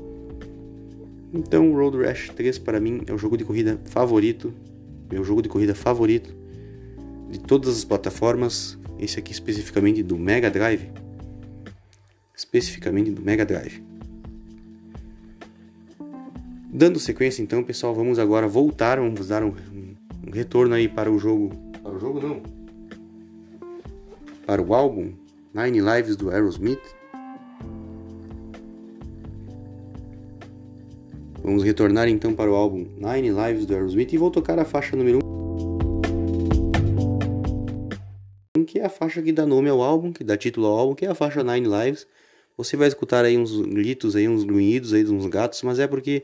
Então, 1.33 1.73
Road 1.73 1.97
Rash 1.97 2.29
3 2.35 2.59
para 2.59 2.79
mim 2.79 3.01
é 3.07 3.13
o 3.13 3.17
jogo 3.17 3.37
de 3.37 3.43
corrida 3.43 3.79
favorito, 3.85 4.53
meu 5.09 5.23
jogo 5.23 5.41
de 5.41 5.49
corrida 5.49 5.73
favorito 5.73 6.41
de 7.31 7.39
todas 7.39 7.77
as 7.77 7.85
plataformas, 7.85 8.77
esse 8.99 9.17
aqui 9.17 9.31
especificamente 9.31 10.03
do 10.03 10.17
Mega 10.17 10.51
Drive. 10.51 10.91
Especificamente 12.35 13.09
do 13.09 13.21
Mega 13.21 13.45
Drive. 13.45 13.81
Dando 16.73 16.99
sequência 16.99 17.41
então, 17.41 17.63
pessoal, 17.63 17.95
vamos 17.95 18.19
agora 18.19 18.47
voltar, 18.47 18.99
vamos 18.99 19.27
dar 19.29 19.43
um, 19.43 19.53
um 20.27 20.31
retorno 20.31 20.73
aí 20.75 20.87
para 20.87 21.09
o 21.09 21.17
jogo, 21.17 21.49
para 21.81 21.95
o 21.95 21.99
jogo 21.99 22.19
não, 22.19 22.41
para 24.45 24.61
o 24.61 24.73
álbum 24.73 25.13
Nine 25.53 25.79
Lives 25.79 26.15
do 26.15 26.29
Aerosmith. 26.29 26.81
Vamos 31.43 31.63
retornar 31.63 32.07
então 32.07 32.35
para 32.35 32.51
o 32.51 32.55
álbum 32.55 32.85
Nine 32.97 33.31
Lives 33.31 33.65
do 33.65 33.73
Aerosmith 33.73 34.13
e 34.13 34.17
vou 34.17 34.29
tocar 34.29 34.59
a 34.59 34.65
faixa 34.65 34.95
número 34.95 35.19
1, 38.55 38.63
que 38.63 38.77
é 38.77 38.85
a 38.85 38.89
faixa 38.89 39.23
que 39.23 39.31
dá 39.31 39.43
nome 39.43 39.67
ao 39.67 39.81
álbum, 39.81 40.13
que 40.13 40.23
dá 40.23 40.37
título 40.37 40.67
ao 40.67 40.77
álbum, 40.77 40.93
que 40.93 41.03
é 41.03 41.09
a 41.09 41.15
faixa 41.15 41.43
Nine 41.43 41.67
Lives. 41.67 42.05
Você 42.55 42.77
vai 42.77 42.87
escutar 42.87 43.25
aí 43.25 43.39
uns 43.39 43.59
gritos 43.59 44.15
aí, 44.15 44.29
uns 44.29 44.43
grunhidos 44.43 44.93
aí 44.93 45.03
uns 45.05 45.25
gatos, 45.25 45.63
mas 45.63 45.79
é 45.79 45.87
porque 45.87 46.23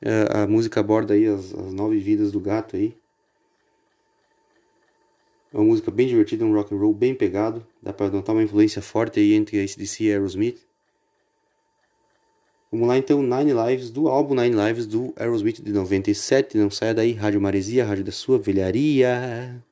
é, 0.00 0.28
a 0.30 0.46
música 0.46 0.78
aborda 0.78 1.14
aí 1.14 1.26
as, 1.26 1.52
as, 1.52 1.72
nove 1.72 1.98
vidas 1.98 2.30
do 2.30 2.38
gato 2.38 2.76
aí. 2.76 2.94
É 5.52 5.56
uma 5.56 5.64
música 5.64 5.90
bem 5.90 6.06
divertida, 6.06 6.44
um 6.44 6.54
rock 6.54 6.72
and 6.72 6.78
roll 6.78 6.94
bem 6.94 7.12
pegado. 7.12 7.66
Dá 7.82 7.92
para 7.92 8.08
notar 8.08 8.36
uma 8.36 8.42
influência 8.42 8.80
forte 8.80 9.18
aí 9.18 9.34
entre 9.34 9.60
ACDC 9.60 10.04
e 10.04 10.12
Aerosmith. 10.12 10.60
Vamos 12.72 12.88
lá 12.88 12.96
então, 12.96 13.22
Nine 13.22 13.52
Lives, 13.52 13.90
do 13.90 14.08
álbum 14.08 14.34
Nine 14.34 14.56
Lives 14.56 14.86
do 14.86 15.12
Aerosmith 15.18 15.62
de 15.62 15.70
97. 15.70 16.56
Não 16.56 16.70
saia 16.70 16.94
daí, 16.94 17.12
Rádio 17.12 17.38
Maresia, 17.38 17.84
Rádio 17.84 18.02
da 18.02 18.12
sua 18.12 18.38
velharia. 18.38 19.62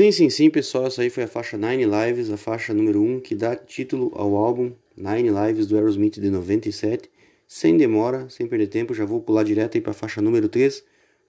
Sim, 0.00 0.12
sim, 0.12 0.30
sim, 0.30 0.48
pessoal, 0.48 0.86
essa 0.86 1.02
aí 1.02 1.10
foi 1.10 1.24
a 1.24 1.28
faixa 1.28 1.58
Nine 1.58 1.84
Lives, 1.84 2.30
a 2.30 2.38
faixa 2.38 2.72
número 2.72 3.02
1, 3.02 3.16
um, 3.16 3.20
que 3.20 3.34
dá 3.34 3.54
título 3.54 4.10
ao 4.14 4.34
álbum 4.34 4.72
Nine 4.96 5.28
Lives 5.28 5.66
do 5.66 5.76
Aerosmith 5.76 6.18
de 6.18 6.30
97. 6.30 7.10
Sem 7.46 7.76
demora, 7.76 8.26
sem 8.30 8.46
perder 8.46 8.68
tempo, 8.68 8.94
já 8.94 9.04
vou 9.04 9.20
pular 9.20 9.42
direto 9.42 9.74
aí 9.74 9.80
para 9.82 9.90
a 9.90 9.94
faixa 9.94 10.22
número 10.22 10.48
3, 10.48 10.82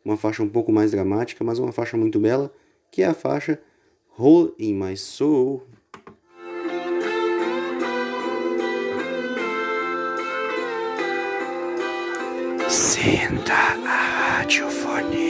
uma 0.05 0.15
faixa 0.15 0.41
um 0.41 0.47
pouco 0.47 0.71
mais 0.71 0.91
dramática, 0.91 1.43
mas 1.43 1.59
uma 1.59 1.73
faixa 1.73 1.97
muito 1.97 2.17
bela, 2.17 2.49
que 2.89 3.01
é 3.01 3.07
a 3.07 3.13
faixa 3.13 3.59
Hole 4.17 4.53
in 4.57 4.73
My 4.75 4.95
Soul. 4.95 5.67
Senta 12.69 13.53
a 13.53 14.37
radiofone. 14.37 15.20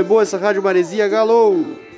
é 0.00 0.02
boa 0.02 0.22
essa 0.22 0.38
Rádio 0.38 0.62
Maresia, 0.62 1.06
galou! 1.08 1.89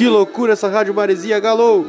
Que 0.00 0.08
loucura 0.08 0.54
essa 0.54 0.66
rádio 0.66 0.94
maresia, 0.94 1.38
galou! 1.38 1.86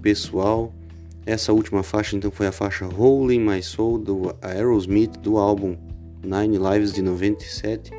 Pessoal? 0.00 0.74
Essa 1.26 1.52
última 1.52 1.82
faixa 1.82 2.16
então 2.16 2.30
foi 2.30 2.46
a 2.46 2.52
faixa 2.52 2.86
Rolling 2.86 3.40
My 3.40 3.62
Soul 3.62 3.98
do 3.98 4.34
Aerosmith 4.42 5.18
do 5.18 5.36
álbum 5.36 5.76
Nine 6.24 6.58
Lives 6.58 6.92
de 6.92 7.02
97. 7.02 7.90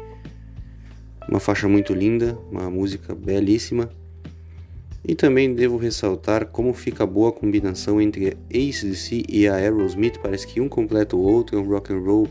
Uma 1.29 1.39
faixa 1.39 1.67
muito 1.67 1.93
linda, 1.93 2.37
uma 2.51 2.69
música 2.69 3.13
belíssima. 3.15 3.89
E 5.07 5.15
também 5.15 5.53
devo 5.53 5.77
ressaltar 5.77 6.47
como 6.47 6.73
fica 6.73 7.05
boa 7.05 7.29
a 7.29 7.31
combinação 7.31 8.01
entre 8.01 8.37
ACDC 8.49 9.23
e 9.27 9.47
a 9.47 9.55
Aerosmith, 9.55 10.19
parece 10.21 10.45
que 10.45 10.61
um 10.61 10.69
completa 10.69 11.15
o 11.15 11.21
outro, 11.21 11.57
é 11.57 11.59
um 11.59 11.67
rock 11.67 11.91
and 11.91 11.99
roll 11.99 12.27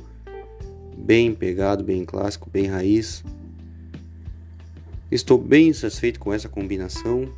bem 0.97 1.35
pegado, 1.35 1.83
bem 1.83 2.05
clássico, 2.05 2.49
bem 2.49 2.67
raiz. 2.67 3.25
Estou 5.11 5.37
bem 5.37 5.73
satisfeito 5.73 6.21
com 6.21 6.33
essa 6.33 6.49
combinação 6.49 7.29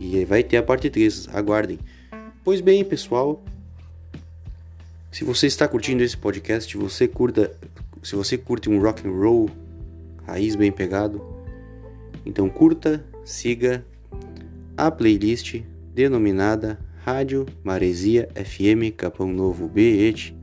e 0.00 0.24
vai 0.24 0.42
ter 0.42 0.56
a 0.56 0.62
parte 0.62 0.88
3, 0.88 1.28
aguardem. 1.34 1.78
Pois 2.42 2.62
bem, 2.62 2.82
pessoal, 2.82 3.44
se 5.12 5.22
você 5.24 5.46
está 5.46 5.68
curtindo 5.68 6.02
esse 6.02 6.16
podcast, 6.16 6.74
você 6.74 7.06
curta, 7.06 7.52
se 8.02 8.16
você 8.16 8.38
curte 8.38 8.70
um 8.70 8.80
rock 8.80 9.06
and 9.06 9.12
roll 9.12 9.50
raiz 10.26 10.56
bem 10.56 10.72
pegado, 10.72 11.22
então 12.24 12.48
curta, 12.48 13.04
siga 13.24 13.84
a 14.76 14.90
playlist 14.90 15.62
denominada 15.94 16.78
Rádio 17.04 17.44
Maresia 17.62 18.28
FM 18.34 18.94
Capão 18.96 19.30
Novo 19.30 19.68
BET. 19.68 20.34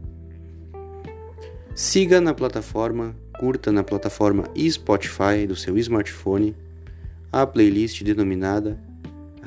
Siga 1.73 2.21
na 2.21 2.33
plataforma, 2.33 3.15
curta 3.39 3.71
na 3.71 3.83
plataforma 3.83 4.43
Spotify 4.69 5.47
do 5.47 5.55
seu 5.55 5.77
smartphone 5.77 6.55
a 7.31 7.45
playlist 7.45 8.03
denominada 8.03 8.79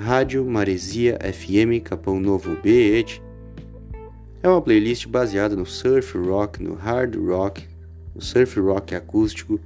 Rádio 0.01 0.43
Maresia 0.47 1.19
FM 1.23 1.85
Capão 1.85 2.19
Novo 2.19 2.57
BET. 2.63 3.23
É 4.43 4.49
uma 4.49 4.63
playlist 4.63 5.07
baseada 5.07 5.55
no 5.55 5.67
surf 5.67 6.17
rock, 6.17 6.63
no 6.63 6.73
hard 6.73 7.17
rock, 7.17 7.69
no 8.15 8.23
surf 8.23 8.59
rock 8.61 8.95
acústico, 8.95 9.61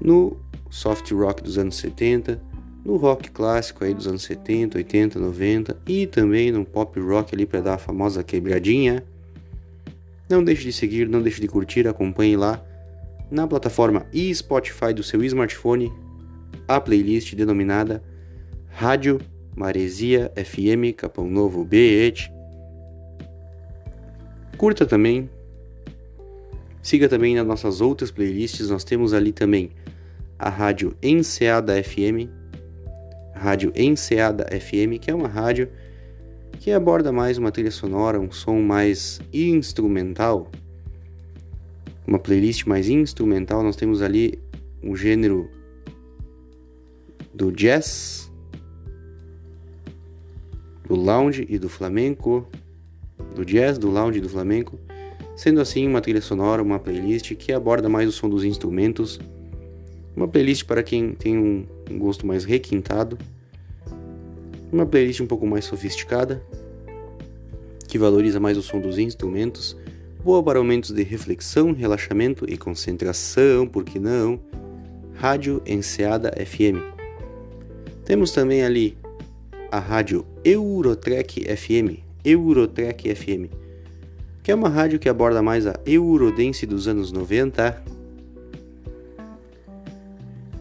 no 0.00 0.38
soft 0.70 1.12
rock 1.12 1.42
dos 1.42 1.58
anos 1.58 1.76
70, 1.76 2.40
no 2.82 2.96
rock 2.96 3.30
clássico 3.30 3.84
aí 3.84 3.92
dos 3.92 4.06
anos 4.06 4.22
70, 4.22 4.78
80, 4.78 5.18
90 5.18 5.76
e 5.86 6.06
também 6.06 6.50
no 6.50 6.64
pop 6.64 6.98
rock 6.98 7.34
ali 7.34 7.44
para 7.44 7.60
dar 7.60 7.74
a 7.74 7.78
famosa 7.78 8.24
quebradinha. 8.24 9.04
Não 10.26 10.42
deixe 10.42 10.62
de 10.64 10.72
seguir, 10.72 11.06
não 11.06 11.20
deixe 11.20 11.38
de 11.38 11.48
curtir, 11.48 11.86
acompanhe 11.86 12.34
lá 12.34 12.64
na 13.30 13.46
plataforma 13.46 14.06
e 14.10 14.34
Spotify 14.34 14.94
do 14.94 15.02
seu 15.02 15.22
smartphone 15.22 15.92
a 16.66 16.80
playlist 16.80 17.34
denominada 17.34 18.02
Rádio 18.78 19.18
Maresia 19.56 20.30
FM 20.36 20.94
Capão 20.94 21.30
Novo 21.30 21.64
BET. 21.64 22.30
Curta 24.58 24.84
também. 24.84 25.30
Siga 26.82 27.08
também 27.08 27.34
nas 27.34 27.46
nossas 27.46 27.80
outras 27.80 28.10
playlists, 28.10 28.68
nós 28.68 28.84
temos 28.84 29.14
ali 29.14 29.32
também 29.32 29.70
a 30.38 30.50
Rádio 30.50 30.94
Enseada 31.02 31.82
FM, 31.82 32.28
Rádio 33.34 33.72
Enseada 33.74 34.44
FM, 34.44 35.00
que 35.00 35.10
é 35.10 35.14
uma 35.14 35.26
rádio 35.26 35.70
que 36.60 36.70
aborda 36.70 37.10
mais 37.10 37.38
uma 37.38 37.50
trilha 37.50 37.70
sonora, 37.70 38.20
um 38.20 38.30
som 38.30 38.60
mais 38.60 39.22
instrumental, 39.32 40.50
uma 42.06 42.18
playlist 42.18 42.66
mais 42.66 42.90
instrumental. 42.90 43.62
Nós 43.62 43.74
temos 43.74 44.02
ali 44.02 44.38
um 44.82 44.94
gênero 44.94 45.48
do 47.32 47.50
jazz, 47.50 48.25
do 50.86 50.94
lounge 50.94 51.46
e 51.48 51.58
do 51.58 51.68
flamenco, 51.68 52.46
do 53.34 53.44
jazz, 53.44 53.78
do 53.78 53.90
lounge 53.90 54.18
e 54.18 54.20
do 54.20 54.28
flamenco, 54.28 54.78
sendo 55.36 55.60
assim 55.60 55.86
uma 55.86 56.00
trilha 56.00 56.20
sonora, 56.20 56.62
uma 56.62 56.78
playlist 56.78 57.34
que 57.34 57.52
aborda 57.52 57.88
mais 57.88 58.08
o 58.08 58.12
som 58.12 58.28
dos 58.28 58.44
instrumentos, 58.44 59.20
uma 60.14 60.26
playlist 60.26 60.64
para 60.64 60.82
quem 60.82 61.12
tem 61.12 61.36
um 61.36 61.66
gosto 61.98 62.26
mais 62.26 62.44
requintado 62.44 63.18
uma 64.72 64.86
playlist 64.86 65.20
um 65.20 65.26
pouco 65.26 65.46
mais 65.46 65.64
sofisticada, 65.64 66.42
que 67.88 67.98
valoriza 67.98 68.40
mais 68.40 68.58
o 68.58 68.62
som 68.62 68.80
dos 68.80 68.98
instrumentos, 68.98 69.76
boa 70.24 70.42
para 70.42 70.58
momentos 70.58 70.90
de 70.90 71.02
reflexão, 71.02 71.72
relaxamento 71.72 72.44
e 72.48 72.56
concentração, 72.56 73.66
por 73.66 73.84
que 73.84 73.98
não? 73.98 74.40
Rádio 75.14 75.62
Enseada 75.64 76.32
FM. 76.44 76.82
Temos 78.04 78.32
também 78.32 78.64
ali 78.64 78.96
a 79.70 79.78
rádio 79.78 80.26
Eurotrek 80.46 81.44
FM, 81.56 81.98
Eurotrek 82.24 83.12
FM, 83.12 83.50
que 84.44 84.52
é 84.52 84.54
uma 84.54 84.68
rádio 84.68 84.96
que 84.96 85.08
aborda 85.08 85.42
mais 85.42 85.66
a 85.66 85.74
Eurodance 85.84 86.64
dos 86.64 86.86
anos 86.86 87.10
90. 87.10 87.82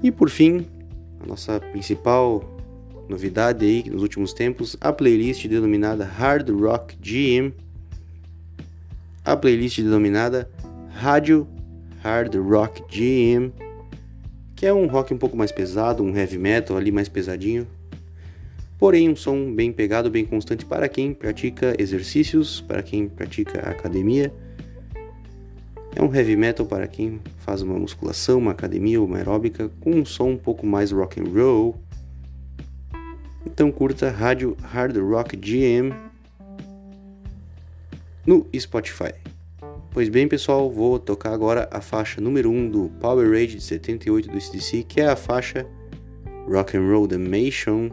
E 0.01 0.11
por 0.11 0.31
fim, 0.31 0.65
a 1.19 1.27
nossa 1.27 1.59
principal 1.59 2.43
novidade 3.07 3.63
aí 3.63 3.87
nos 3.87 4.01
últimos 4.01 4.33
tempos, 4.33 4.75
a 4.81 4.91
playlist 4.91 5.45
denominada 5.47 6.03
Hard 6.03 6.49
Rock 6.49 6.97
GM, 6.99 7.53
a 9.23 9.37
playlist 9.37 9.81
denominada 9.81 10.49
Rádio 10.95 11.47
Hard 12.01 12.33
Rock 12.37 12.81
GM, 12.89 13.51
que 14.55 14.65
é 14.65 14.73
um 14.73 14.87
rock 14.87 15.13
um 15.13 15.17
pouco 15.19 15.37
mais 15.37 15.51
pesado, 15.51 16.01
um 16.01 16.17
heavy 16.17 16.39
metal 16.39 16.75
ali 16.75 16.91
mais 16.91 17.07
pesadinho, 17.07 17.67
porém 18.77 19.09
um 19.09 19.15
som 19.15 19.53
bem 19.53 19.71
pegado, 19.71 20.09
bem 20.09 20.25
constante 20.25 20.65
para 20.65 20.87
quem 20.87 21.13
pratica 21.13 21.75
exercícios, 21.79 22.61
para 22.61 22.81
quem 22.81 23.07
pratica 23.07 23.59
academia. 23.59 24.33
É 25.95 26.03
um 26.03 26.13
heavy 26.13 26.35
metal 26.35 26.65
para 26.65 26.87
quem 26.87 27.21
faz 27.37 27.61
uma 27.61 27.79
musculação, 27.79 28.39
uma 28.39 28.51
academia 28.51 28.99
ou 28.99 29.07
uma 29.07 29.17
aeróbica 29.17 29.69
com 29.79 29.91
um 29.91 30.05
som 30.05 30.31
um 30.31 30.37
pouco 30.37 30.65
mais 30.65 30.91
rock 30.91 31.21
and 31.21 31.29
roll, 31.33 31.75
então 33.45 33.71
curta 33.71 34.09
Rádio 34.09 34.57
Hard 34.61 34.97
Rock 34.97 35.37
GM 35.37 35.93
no 38.25 38.45
Spotify. 38.57 39.13
Pois 39.91 40.09
bem, 40.09 40.27
pessoal, 40.27 40.69
vou 40.69 40.99
tocar 40.99 41.31
agora 41.31 41.69
a 41.71 41.79
faixa 41.79 42.19
número 42.19 42.49
1 42.49 42.69
do 42.69 42.89
Power 42.99 43.29
Rage 43.29 43.55
de 43.55 43.61
78 43.63 44.29
do 44.29 44.37
SDC, 44.37 44.83
que 44.83 44.99
é 44.99 45.07
a 45.07 45.15
faixa 45.15 45.65
Rock 46.49 46.75
and 46.75 46.89
Roll 46.89 47.07
The 47.07 47.17
Mation. 47.17 47.89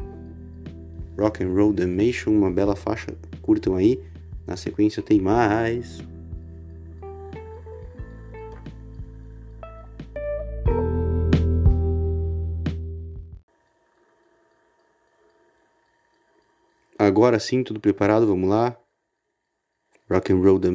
Rock 1.19 1.43
and 1.43 1.53
Roll 1.55 1.75
The 1.75 1.87
Mation, 1.87 2.31
uma 2.33 2.51
bela 2.51 2.75
faixa, 2.75 3.17
curtam 3.41 3.77
aí. 3.77 4.03
Na 4.47 4.57
sequência 4.57 5.03
tem 5.03 5.21
mais. 5.21 6.03
Agora 16.99 17.39
sim, 17.41 17.65
tudo 17.65 17.81
preparado, 17.81 18.27
vamos 18.27 18.49
lá. 18.49 18.77
Rock 20.09 20.33
and 20.33 20.41
Roll 20.41 20.61
The 20.61 20.71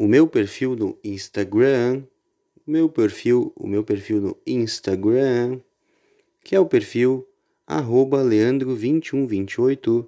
o 0.00 0.08
meu 0.08 0.26
perfil 0.26 0.74
no 0.74 0.96
Instagram, 1.04 2.02
o 2.66 2.70
meu 2.70 2.88
perfil, 2.88 3.52
o 3.54 3.66
meu 3.66 3.84
perfil 3.84 4.18
no 4.18 4.36
Instagram, 4.46 5.60
que 6.42 6.56
é 6.56 6.58
o 6.58 6.64
perfil 6.64 7.28
arroba 7.66 8.24
leandro2128, 8.24 10.06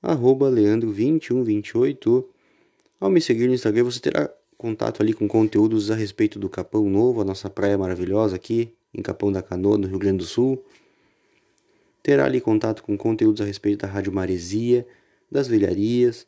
arroba 0.00 0.50
leandro2128. 0.50 2.24
Ao 2.98 3.10
me 3.10 3.20
seguir 3.20 3.46
no 3.46 3.52
Instagram, 3.52 3.84
você 3.84 4.00
terá 4.00 4.32
contato 4.56 5.02
ali 5.02 5.12
com 5.12 5.28
conteúdos 5.28 5.90
a 5.90 5.94
respeito 5.94 6.38
do 6.38 6.48
Capão 6.48 6.88
Novo, 6.88 7.20
a 7.20 7.24
nossa 7.24 7.50
praia 7.50 7.76
maravilhosa 7.76 8.36
aqui 8.36 8.72
em 8.94 9.02
Capão 9.02 9.30
da 9.30 9.42
Canoa, 9.42 9.76
no 9.76 9.86
Rio 9.86 9.98
Grande 9.98 10.16
do 10.16 10.24
Sul. 10.24 10.64
Terá 12.02 12.24
ali 12.24 12.40
contato 12.40 12.82
com 12.82 12.96
conteúdos 12.96 13.42
a 13.42 13.44
respeito 13.44 13.82
da 13.82 13.88
Rádio 13.92 14.14
Maresia, 14.14 14.86
das 15.30 15.46
velharias, 15.46 16.26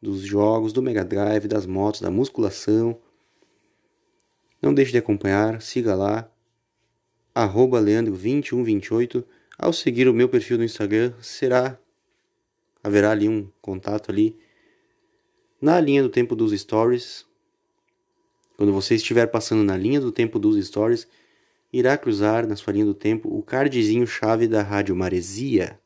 dos 0.00 0.20
jogos, 0.20 0.72
do 0.72 0.82
Mega 0.82 1.04
Drive, 1.04 1.48
das 1.48 1.66
motos, 1.66 2.00
da 2.00 2.10
musculação. 2.10 2.98
Não 4.60 4.74
deixe 4.74 4.92
de 4.92 4.98
acompanhar, 4.98 5.60
siga 5.60 5.94
lá, 5.94 6.30
arroba 7.34 7.80
leandro2128. 7.80 9.24
Ao 9.58 9.72
seguir 9.72 10.08
o 10.08 10.14
meu 10.14 10.28
perfil 10.28 10.58
no 10.58 10.64
Instagram, 10.64 11.12
será 11.20 11.78
haverá 12.82 13.10
ali 13.10 13.28
um 13.28 13.50
contato 13.60 14.12
ali 14.12 14.38
na 15.60 15.80
linha 15.80 16.02
do 16.02 16.08
tempo 16.08 16.36
dos 16.36 16.52
stories. 16.58 17.26
Quando 18.56 18.72
você 18.72 18.94
estiver 18.94 19.26
passando 19.26 19.64
na 19.64 19.76
linha 19.76 20.00
do 20.00 20.12
tempo 20.12 20.38
dos 20.38 20.64
stories, 20.64 21.08
irá 21.72 21.98
cruzar 21.98 22.46
na 22.46 22.54
sua 22.54 22.72
linha 22.72 22.84
do 22.84 22.94
tempo 22.94 23.28
o 23.28 23.42
cardzinho 23.42 24.06
chave 24.06 24.46
da 24.46 24.62
Rádio 24.62 24.94
Maresia. 24.94 25.80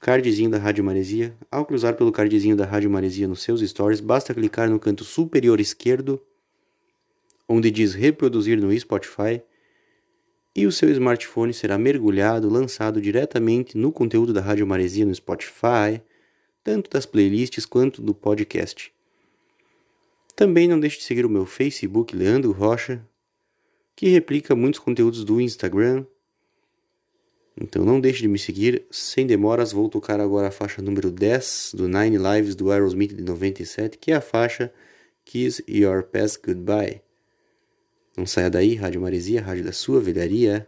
Cardzinho 0.00 0.48
da 0.48 0.58
Rádio 0.58 0.84
Maresia. 0.84 1.36
Ao 1.50 1.66
cruzar 1.66 1.94
pelo 1.94 2.12
cardzinho 2.12 2.54
da 2.54 2.64
Rádio 2.64 2.88
Maresia 2.88 3.26
nos 3.26 3.42
seus 3.42 3.60
stories, 3.60 4.00
basta 4.00 4.32
clicar 4.32 4.70
no 4.70 4.78
canto 4.78 5.02
superior 5.02 5.58
esquerdo, 5.58 6.20
onde 7.48 7.70
diz 7.70 7.94
reproduzir 7.94 8.60
no 8.60 8.78
Spotify, 8.78 9.42
e 10.54 10.66
o 10.66 10.72
seu 10.72 10.88
smartphone 10.90 11.52
será 11.52 11.76
mergulhado, 11.76 12.48
lançado 12.48 13.00
diretamente 13.00 13.76
no 13.76 13.90
conteúdo 13.90 14.32
da 14.32 14.40
Rádio 14.40 14.66
Maresia 14.66 15.04
no 15.04 15.14
Spotify, 15.14 16.00
tanto 16.62 16.90
das 16.90 17.04
playlists 17.04 17.66
quanto 17.66 18.00
do 18.00 18.14
podcast. 18.14 18.92
Também 20.36 20.68
não 20.68 20.78
deixe 20.78 20.98
de 20.98 21.04
seguir 21.04 21.26
o 21.26 21.30
meu 21.30 21.44
Facebook, 21.44 22.14
Leandro 22.14 22.52
Rocha, 22.52 23.04
que 23.96 24.08
replica 24.08 24.54
muitos 24.54 24.78
conteúdos 24.78 25.24
do 25.24 25.40
Instagram. 25.40 26.06
Então 27.60 27.84
não 27.84 28.00
deixe 28.00 28.22
de 28.22 28.28
me 28.28 28.38
seguir. 28.38 28.86
Sem 28.90 29.26
demoras, 29.26 29.72
vou 29.72 29.88
tocar 29.88 30.20
agora 30.20 30.48
a 30.48 30.52
faixa 30.52 30.80
número 30.80 31.10
10 31.10 31.72
do 31.74 31.88
Nine 31.88 32.16
Lives 32.16 32.54
do 32.54 32.70
Aerosmith 32.70 33.14
de 33.14 33.22
97, 33.22 33.98
que 33.98 34.12
é 34.12 34.16
a 34.16 34.20
faixa 34.20 34.72
Kiss 35.24 35.62
Your 35.68 36.04
Past 36.04 36.40
Goodbye. 36.44 37.02
Não 38.16 38.26
saia 38.26 38.48
daí, 38.48 38.74
Rádio 38.74 39.00
Maresia, 39.00 39.42
rádio 39.42 39.64
da 39.64 39.72
sua 39.72 40.00
velharia. 40.00 40.66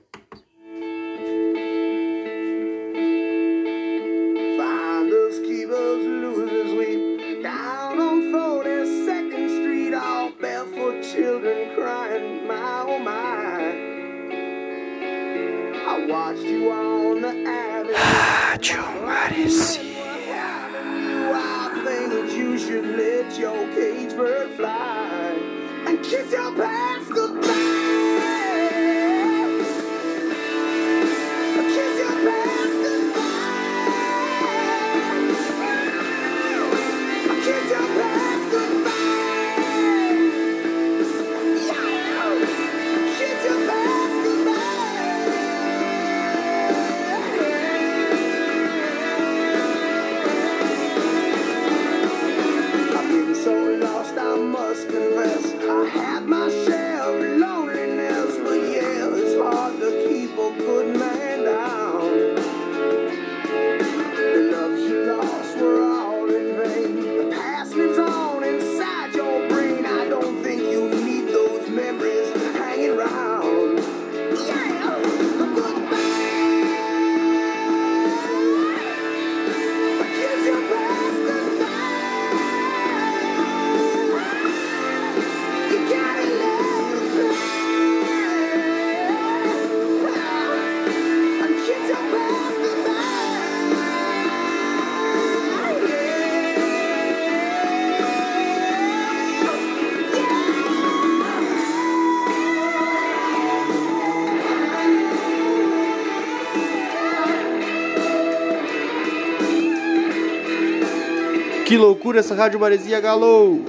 Que 111.70 111.78
loucura 111.78 112.18
essa 112.18 112.34
Rádio 112.34 112.58
Maresia 112.58 113.00
Galo! 113.00 113.60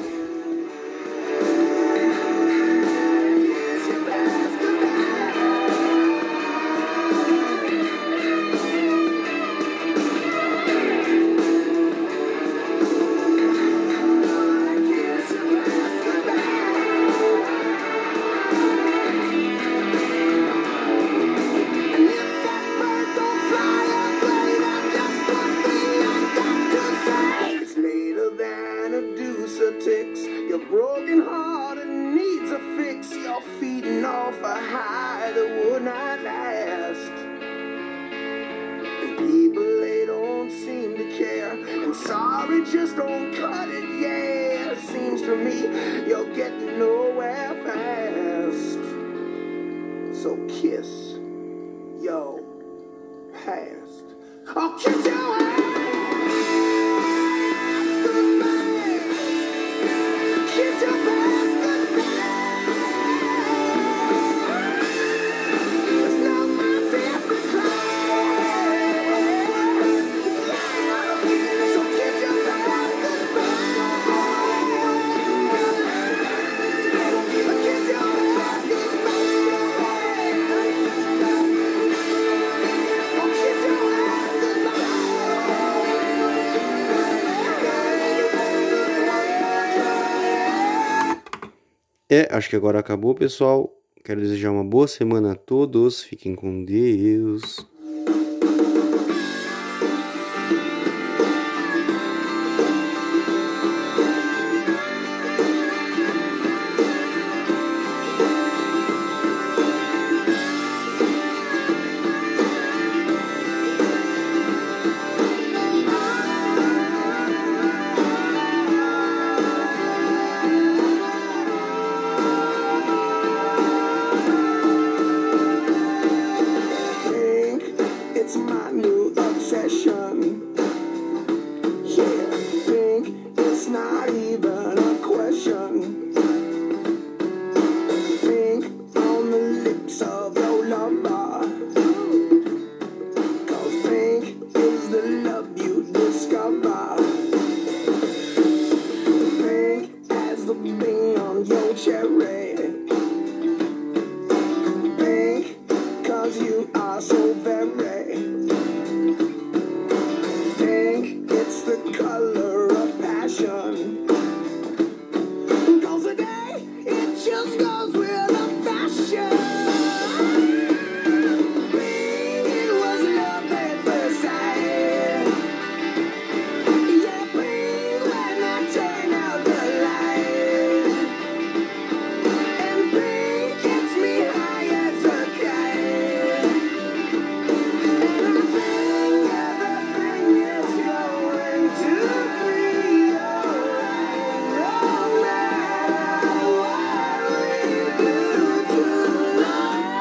É, 92.13 92.27
acho 92.29 92.49
que 92.49 92.57
agora 92.57 92.77
acabou, 92.77 93.15
pessoal. 93.15 93.73
Quero 94.03 94.19
desejar 94.19 94.51
uma 94.51 94.65
boa 94.65 94.85
semana 94.85 95.31
a 95.31 95.35
todos. 95.35 96.03
Fiquem 96.03 96.35
com 96.35 96.65
Deus. 96.65 97.70